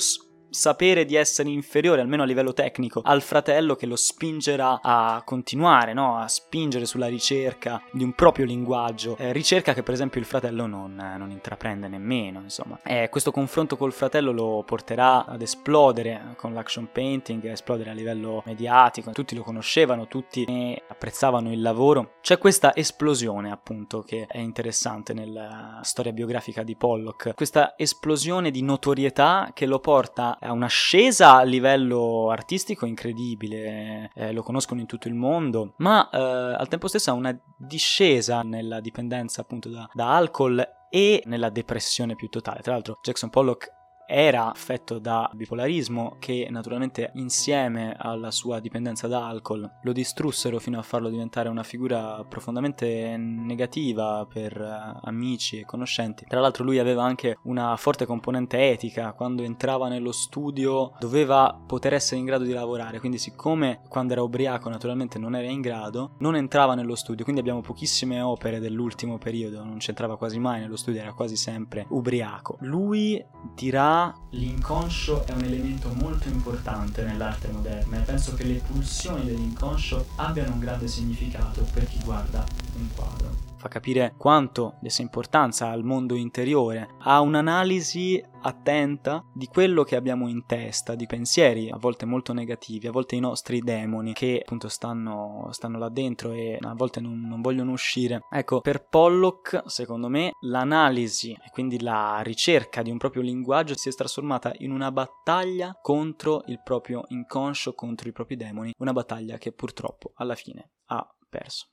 sapere 0.50 1.06
di 1.06 1.16
essere 1.16 1.50
inferiore, 1.50 2.02
almeno 2.02 2.24
a 2.24 2.26
livello 2.26 2.54
tecnico, 2.54 3.02
al 3.04 3.22
fratello 3.22 3.76
che 3.76 3.86
lo 3.86 3.96
spingerà 3.96 4.80
a 4.82 5.22
continuare, 5.24 5.94
no? 5.94 6.18
a 6.18 6.28
spingere 6.28 6.86
sulla 6.86 7.08
ricerca 7.08 7.82
di 7.92 8.04
un 8.04 8.14
proprio 8.14 8.46
linguaggio, 8.46 9.16
eh, 9.18 9.32
ricerca 9.32 9.74
che 9.74 9.84
per 9.84 9.94
esempio 9.94 10.20
il 10.20 10.26
fratello 10.26 10.66
non, 10.66 11.00
eh, 11.00 11.18
non 11.18 11.32
intraprende 11.32 11.88
nemmeno, 11.88 12.40
insomma. 12.42 12.80
Eh, 12.84 13.10
questo 13.10 13.32
confronto 13.32 13.78
col 13.78 13.94
fratello 13.94 14.32
lo 14.32 14.64
porterà 14.66 15.26
ad 15.26 15.42
esplodere 15.42 16.34
con 16.36 16.54
l'action 16.54 16.90
painting, 16.92 17.46
a 17.46 17.52
esplodere 17.52 17.92
a 17.92 17.94
livello 17.94 18.42
mediatico, 18.46 19.12
tutti 19.12 19.36
lo 19.36 19.44
conoscevano, 19.44 20.08
tutti 20.08 20.46
ne 20.48 20.82
apprezzavano 20.88 21.52
il 21.52 21.62
lavoro. 21.62 22.14
C'è 22.22 22.38
questa 22.38 22.76
esplosione 22.76 23.52
appunto 23.52 24.02
che 24.02 24.26
è 24.28 24.38
interessante 24.38 25.14
nella 25.14 25.80
storia 25.84 26.12
biografica 26.12 26.64
di 26.64 26.76
Pollock, 26.76 27.36
questa 27.36 27.74
esplosione 27.78 28.52
di 28.52 28.62
notorietà 28.62 29.52
che 29.54 29.66
lo 29.66 29.80
porta 29.80 30.39
ha 30.40 30.52
un'ascesa 30.52 31.38
a 31.38 31.44
livello 31.44 32.30
artistico 32.30 32.86
incredibile, 32.86 34.12
eh, 34.14 34.32
lo 34.32 34.44
conoscono 34.44 34.80
in 34.80 34.88
tutto 34.88 35.08
il 35.08 35.14
mondo, 35.14 35.74
ma 35.78 36.10
eh, 36.10 36.18
al 36.18 36.68
tempo 36.68 36.88
stesso 36.88 37.12
ha 37.12 37.14
una 37.14 37.38
discesa 37.58 38.42
nella 38.42 38.80
dipendenza 38.80 39.42
appunto 39.42 39.70
da, 39.70 39.90
da 39.94 40.16
alcol 40.16 40.66
e 40.90 41.22
nella 41.26 41.50
depressione 41.50 42.16
più 42.16 42.30
totale. 42.30 42.62
Tra 42.62 42.74
l'altro 42.74 43.00
Jackson 43.02 43.30
Pollock 43.30 43.78
era 44.10 44.50
affetto 44.50 44.98
da 44.98 45.30
bipolarismo 45.32 46.16
che 46.18 46.48
naturalmente 46.50 47.12
insieme 47.14 47.96
alla 47.96 48.32
sua 48.32 48.60
dipendenza 48.60 49.08
da 49.08 49.28
alcol 49.28 49.70
lo 49.84 49.92
distrussero 49.92 50.58
fino 50.58 50.80
a 50.80 50.82
farlo 50.82 51.10
diventare 51.10 51.48
una 51.48 51.62
figura 51.62 52.26
profondamente 52.28 53.16
negativa 53.18 54.26
per 54.26 54.60
uh, 54.60 55.06
amici 55.08 55.60
e 55.60 55.66
conoscenti. 55.66 56.26
Tra 56.28 56.40
l'altro 56.40 56.64
lui 56.64 56.80
aveva 56.80 57.04
anche 57.04 57.38
una 57.44 57.76
forte 57.78 58.08
componente 58.08 58.72
etica, 58.72 59.14
quando 59.14 59.44
entrava 59.44 59.88
nello 59.90 60.12
studio 60.12 60.94
doveva 61.00 61.56
poter 61.68 61.94
essere 61.94 62.20
in 62.20 62.26
grado 62.26 62.46
di 62.46 62.54
lavorare, 62.54 63.00
quindi 63.00 63.20
siccome 63.20 63.82
quando 63.88 64.14
era 64.14 64.24
ubriaco 64.24 64.70
naturalmente 64.70 65.20
non 65.20 65.36
era 65.36 65.48
in 65.48 65.62
grado, 65.62 66.16
non 66.20 66.36
entrava 66.36 66.74
nello 66.74 66.96
studio, 66.96 67.24
quindi 67.24 67.42
abbiamo 67.42 67.62
pochissime 67.62 68.22
opere 68.22 68.60
dell'ultimo 68.60 69.20
periodo, 69.20 69.64
non 69.64 69.78
c'entrava 69.78 70.18
quasi 70.18 70.40
mai 70.40 70.62
nello 70.62 70.78
studio, 70.78 71.02
era 71.02 71.14
quasi 71.14 71.36
sempre 71.36 71.86
ubriaco. 71.90 72.58
Lui 72.62 73.24
dirà 73.54 73.99
l'inconscio 74.32 75.26
è 75.26 75.32
un 75.32 75.44
elemento 75.44 75.92
molto 75.94 76.28
importante 76.28 77.04
nell'arte 77.04 77.48
moderna 77.50 77.98
e 77.98 78.02
penso 78.02 78.34
che 78.36 78.44
le 78.44 78.62
pulsioni 78.66 79.26
dell'inconscio 79.26 80.06
abbiano 80.16 80.54
un 80.54 80.60
grande 80.60 80.88
significato 80.88 81.66
per 81.74 81.88
chi 81.88 82.00
guarda 82.04 82.46
un 82.78 82.88
quadro. 82.96 83.49
Fa 83.60 83.68
capire 83.68 84.14
quanto 84.18 84.78
desse 84.80 85.02
importanza 85.02 85.70
al 85.70 85.84
mondo 85.84 86.16
interiore, 86.16 86.96
a 87.00 87.20
un'analisi 87.20 88.24
attenta 88.42 89.24
di 89.34 89.48
quello 89.48 89.84
che 89.84 89.98
abbiamo 89.98 90.30
in 90.30 90.46
testa, 90.46 90.96
di 90.96 91.06
pensieri 91.06 91.70
a 91.70 91.78
volte 91.78 92.06
molto 92.06 92.32
negativi, 92.32 92.88
a 92.88 92.92
volte 92.92 93.16
i 93.16 93.20
nostri 93.20 93.60
demoni 93.60 94.14
che 94.14 94.40
appunto 94.42 94.70
stanno, 94.70 95.50
stanno 95.52 95.78
là 95.78 95.90
dentro 95.90 96.32
e 96.32 96.58
a 96.60 96.74
volte 96.74 97.02
non, 97.02 97.20
non 97.20 97.42
vogliono 97.42 97.72
uscire. 97.72 98.22
Ecco, 98.32 98.62
per 98.62 98.86
Pollock, 98.88 99.64
secondo 99.66 100.08
me, 100.08 100.32
l'analisi 100.42 101.32
e 101.32 101.50
quindi 101.52 101.82
la 101.82 102.22
ricerca 102.24 102.82
di 102.82 102.92
un 102.92 102.98
proprio 102.98 103.22
linguaggio 103.22 103.76
si 103.76 103.90
è 103.90 103.92
trasformata 103.92 104.54
in 104.60 104.72
una 104.72 104.92
battaglia 104.92 105.78
contro 105.82 106.44
il 106.48 106.62
proprio 106.64 107.04
inconscio, 107.10 107.74
contro 107.74 108.08
i 108.08 108.14
propri 108.14 108.38
demoni, 108.38 108.74
una 108.78 108.94
battaglia 108.94 109.38
che 109.38 109.52
purtroppo 109.52 110.14
alla 110.16 110.36
fine 110.36 110.72
ha 110.86 111.06
perso. 111.28 111.68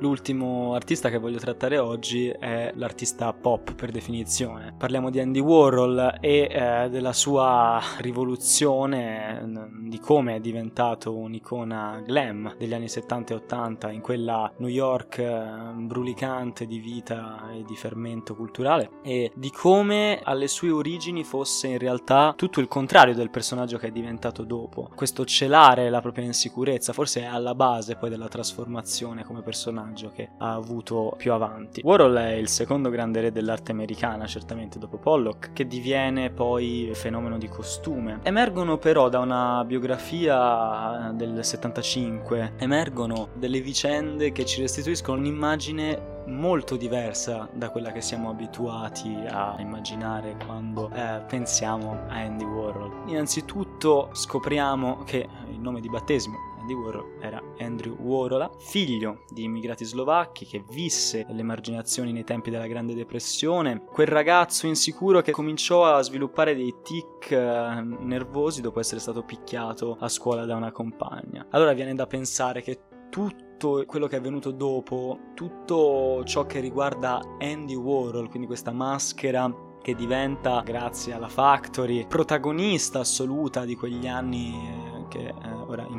L'ultimo 0.00 0.74
artista 0.74 1.10
che 1.10 1.18
voglio 1.18 1.38
trattare 1.38 1.76
oggi 1.76 2.28
è 2.28 2.70
l'artista 2.76 3.32
pop 3.32 3.74
per 3.74 3.90
definizione. 3.90 4.72
Parliamo 4.78 5.10
di 5.10 5.18
Andy 5.18 5.40
Warhol 5.40 6.18
e 6.20 6.48
eh, 6.48 6.88
della 6.88 7.12
sua 7.12 7.80
rivoluzione, 7.98 9.72
di 9.88 9.98
come 9.98 10.36
è 10.36 10.40
diventato 10.40 11.16
un'icona 11.16 12.00
glam 12.06 12.54
degli 12.56 12.74
anni 12.74 12.88
70 12.88 13.32
e 13.32 13.36
80 13.38 13.90
in 13.90 14.00
quella 14.00 14.52
New 14.58 14.68
York 14.68 15.18
eh, 15.18 15.72
brulicante 15.74 16.66
di 16.66 16.78
vita 16.78 17.50
e 17.52 17.64
di 17.64 17.74
fermento 17.74 18.36
culturale 18.36 18.90
e 19.02 19.32
di 19.34 19.50
come 19.50 20.20
alle 20.22 20.46
sue 20.46 20.70
origini 20.70 21.24
fosse 21.24 21.66
in 21.66 21.78
realtà 21.78 22.34
tutto 22.36 22.60
il 22.60 22.68
contrario 22.68 23.14
del 23.14 23.30
personaggio 23.30 23.78
che 23.78 23.88
è 23.88 23.90
diventato 23.90 24.44
dopo. 24.44 24.90
Questo 24.94 25.24
celare 25.24 25.90
la 25.90 26.00
propria 26.00 26.24
insicurezza 26.24 26.92
forse 26.92 27.22
è 27.22 27.24
alla 27.24 27.56
base 27.56 27.96
poi 27.96 28.10
della 28.10 28.28
trasformazione 28.28 29.24
come 29.24 29.42
personaggio 29.42 29.86
personaggio 29.88 30.12
che 30.14 30.30
ha 30.38 30.54
avuto 30.54 31.14
più 31.16 31.32
avanti. 31.32 31.80
Warhol 31.84 32.14
è 32.16 32.32
il 32.32 32.48
secondo 32.48 32.90
grande 32.90 33.20
re 33.20 33.32
dell'arte 33.32 33.72
americana, 33.72 34.26
certamente 34.26 34.78
dopo 34.78 34.98
Pollock, 34.98 35.52
che 35.52 35.66
diviene 35.66 36.30
poi 36.30 36.90
fenomeno 36.94 37.38
di 37.38 37.48
costume. 37.48 38.20
Emergono 38.22 38.78
però 38.78 39.08
da 39.08 39.18
una 39.18 39.64
biografia 39.64 41.12
del 41.14 41.44
75, 41.44 42.54
emergono 42.58 43.28
delle 43.34 43.60
vicende 43.60 44.32
che 44.32 44.44
ci 44.44 44.60
restituiscono 44.60 45.18
un'immagine 45.18 46.16
molto 46.26 46.76
diversa 46.76 47.48
da 47.54 47.70
quella 47.70 47.90
che 47.90 48.02
siamo 48.02 48.28
abituati 48.28 49.16
a 49.26 49.56
immaginare 49.58 50.36
quando 50.44 50.90
eh, 50.92 51.22
pensiamo 51.26 52.04
a 52.08 52.16
Andy 52.16 52.44
Warhol. 52.44 53.08
Innanzitutto 53.08 54.10
scopriamo 54.12 55.04
che 55.04 55.26
il 55.50 55.58
nome 55.58 55.80
di 55.80 55.88
battesimo 55.88 56.47
Andy 56.68 56.74
Warhol 56.74 57.16
era 57.22 57.42
Andrew 57.60 57.96
Warhol, 57.98 58.50
figlio 58.58 59.24
di 59.30 59.44
immigrati 59.44 59.86
slovacchi 59.86 60.44
che 60.44 60.62
visse 60.68 61.24
l'emarginazione 61.30 62.12
nei 62.12 62.24
tempi 62.24 62.50
della 62.50 62.66
Grande 62.66 62.92
Depressione, 62.92 63.84
quel 63.90 64.08
ragazzo 64.08 64.66
insicuro 64.66 65.22
che 65.22 65.32
cominciò 65.32 65.86
a 65.86 66.02
sviluppare 66.02 66.54
dei 66.54 66.74
tic 66.82 67.30
eh, 67.30 67.80
nervosi 68.00 68.60
dopo 68.60 68.80
essere 68.80 69.00
stato 69.00 69.22
picchiato 69.22 69.96
a 69.98 70.08
scuola 70.08 70.44
da 70.44 70.56
una 70.56 70.70
compagna. 70.70 71.46
Allora 71.52 71.72
viene 71.72 71.94
da 71.94 72.06
pensare 72.06 72.60
che 72.60 72.80
tutto 73.08 73.84
quello 73.86 74.06
che 74.06 74.16
è 74.16 74.18
avvenuto 74.18 74.50
dopo, 74.50 75.18
tutto 75.34 76.22
ciò 76.24 76.44
che 76.44 76.60
riguarda 76.60 77.18
Andy 77.38 77.76
Warhol, 77.76 78.28
quindi 78.28 78.46
questa 78.46 78.72
maschera 78.72 79.50
che 79.80 79.94
diventa, 79.94 80.60
grazie 80.60 81.14
alla 81.14 81.28
Factory, 81.28 82.06
protagonista 82.06 83.00
assoluta 83.00 83.64
di 83.64 83.74
quegli 83.74 84.06
anni 84.06 84.52
eh, 84.52 85.08
che 85.08 85.28
eh, 85.28 85.57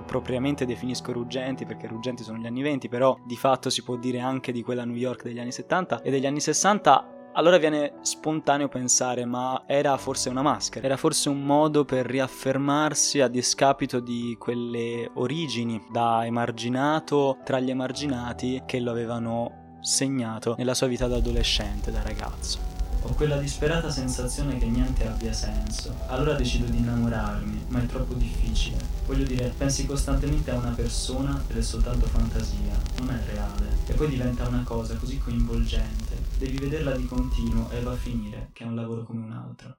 ora 0.10 0.18
impropriamente 0.20 0.66
definisco 0.66 1.12
ruggenti 1.12 1.66
perché 1.66 1.88
ruggenti 1.88 2.24
sono 2.24 2.40
gli 2.40 2.48
anni 2.48 2.64
20, 2.64 2.90
però 2.90 3.18
di 3.24 3.38
fatto 3.38 3.70
si 3.70 3.84
può 3.84 3.96
dire 3.96 4.20
anche 4.20 4.52
di 4.52 4.64
quella 4.64 4.84
New 4.84 4.96
York 4.96 5.24
degli 5.24 5.40
anni 5.40 5.52
70 5.52 6.02
e 6.02 6.10
degli 6.10 6.26
anni 6.26 6.40
60 6.40 7.14
allora 7.34 7.58
viene 7.58 7.94
spontaneo 8.02 8.68
pensare, 8.68 9.24
ma 9.24 9.64
era 9.68 9.96
forse 9.98 10.30
una 10.30 10.42
maschera, 10.42 10.88
era 10.88 10.98
forse 10.98 11.30
un 11.30 11.42
modo 11.42 11.86
per 11.86 12.08
riaffermarsi 12.08 13.22
a 13.22 13.28
discapito 13.28 14.00
di 14.00 14.36
quelle 14.38 15.10
origini 15.14 15.80
da 15.92 16.26
emarginato 16.26 17.38
tra 17.46 17.60
gli 17.60 17.70
emarginati 17.70 18.64
che 18.66 18.80
lo 18.80 18.90
avevano 18.90 19.78
segnato 19.80 20.56
nella 20.58 20.74
sua 20.74 20.88
vita 20.88 21.08
da 21.08 21.18
adolescente, 21.18 21.92
da 21.92 22.02
ragazzo. 22.02 22.79
Ho 23.04 23.14
quella 23.14 23.38
disperata 23.38 23.90
sensazione 23.90 24.58
che 24.58 24.66
niente 24.66 25.08
abbia 25.08 25.32
senso. 25.32 25.96
Allora 26.08 26.34
decido 26.34 26.66
di 26.66 26.78
innamorarmi, 26.78 27.66
ma 27.70 27.82
è 27.82 27.86
troppo 27.86 28.14
difficile. 28.14 28.78
Voglio 29.06 29.24
dire, 29.24 29.54
pensi 29.58 29.86
costantemente 29.86 30.52
a 30.52 30.58
una 30.58 30.72
persona 30.72 31.42
ed 31.48 31.58
è 31.58 31.62
soltanto 31.62 32.08
fantasia, 32.08 32.78
non 32.98 33.12
è 33.12 33.20
reale. 33.32 33.78
E 33.86 33.94
poi 33.94 34.10
diventa 34.10 34.48
una 34.48 34.64
cosa 34.64 34.96
così 34.96 35.18
coinvolgente. 35.18 36.18
Devi 36.38 36.58
vederla 36.58 36.92
di 36.96 37.06
continuo 37.06 37.70
e 37.72 37.82
va 37.82 37.92
a 37.92 37.96
finire 37.96 38.50
che 38.54 38.66
è 38.66 38.68
un 38.68 38.76
lavoro 38.76 39.04
come 39.04 39.24
un 39.24 39.32
altro. 39.32 39.78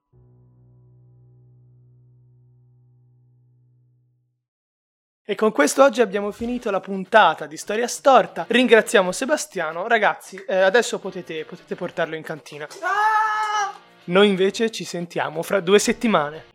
E 5.30 5.36
con 5.36 5.52
questo 5.52 5.84
oggi 5.84 6.00
abbiamo 6.00 6.32
finito 6.32 6.72
la 6.72 6.80
puntata 6.80 7.46
di 7.46 7.56
Storia 7.56 7.86
Storta. 7.86 8.46
Ringraziamo 8.48 9.12
Sebastiano. 9.12 9.86
Ragazzi, 9.86 10.42
eh, 10.44 10.56
adesso 10.56 10.98
potete, 10.98 11.44
potete 11.44 11.76
portarlo 11.76 12.16
in 12.16 12.24
cantina. 12.24 12.64
Ah! 12.64 13.78
Noi 14.06 14.26
invece 14.26 14.72
ci 14.72 14.82
sentiamo 14.82 15.44
fra 15.44 15.60
due 15.60 15.78
settimane. 15.78 16.46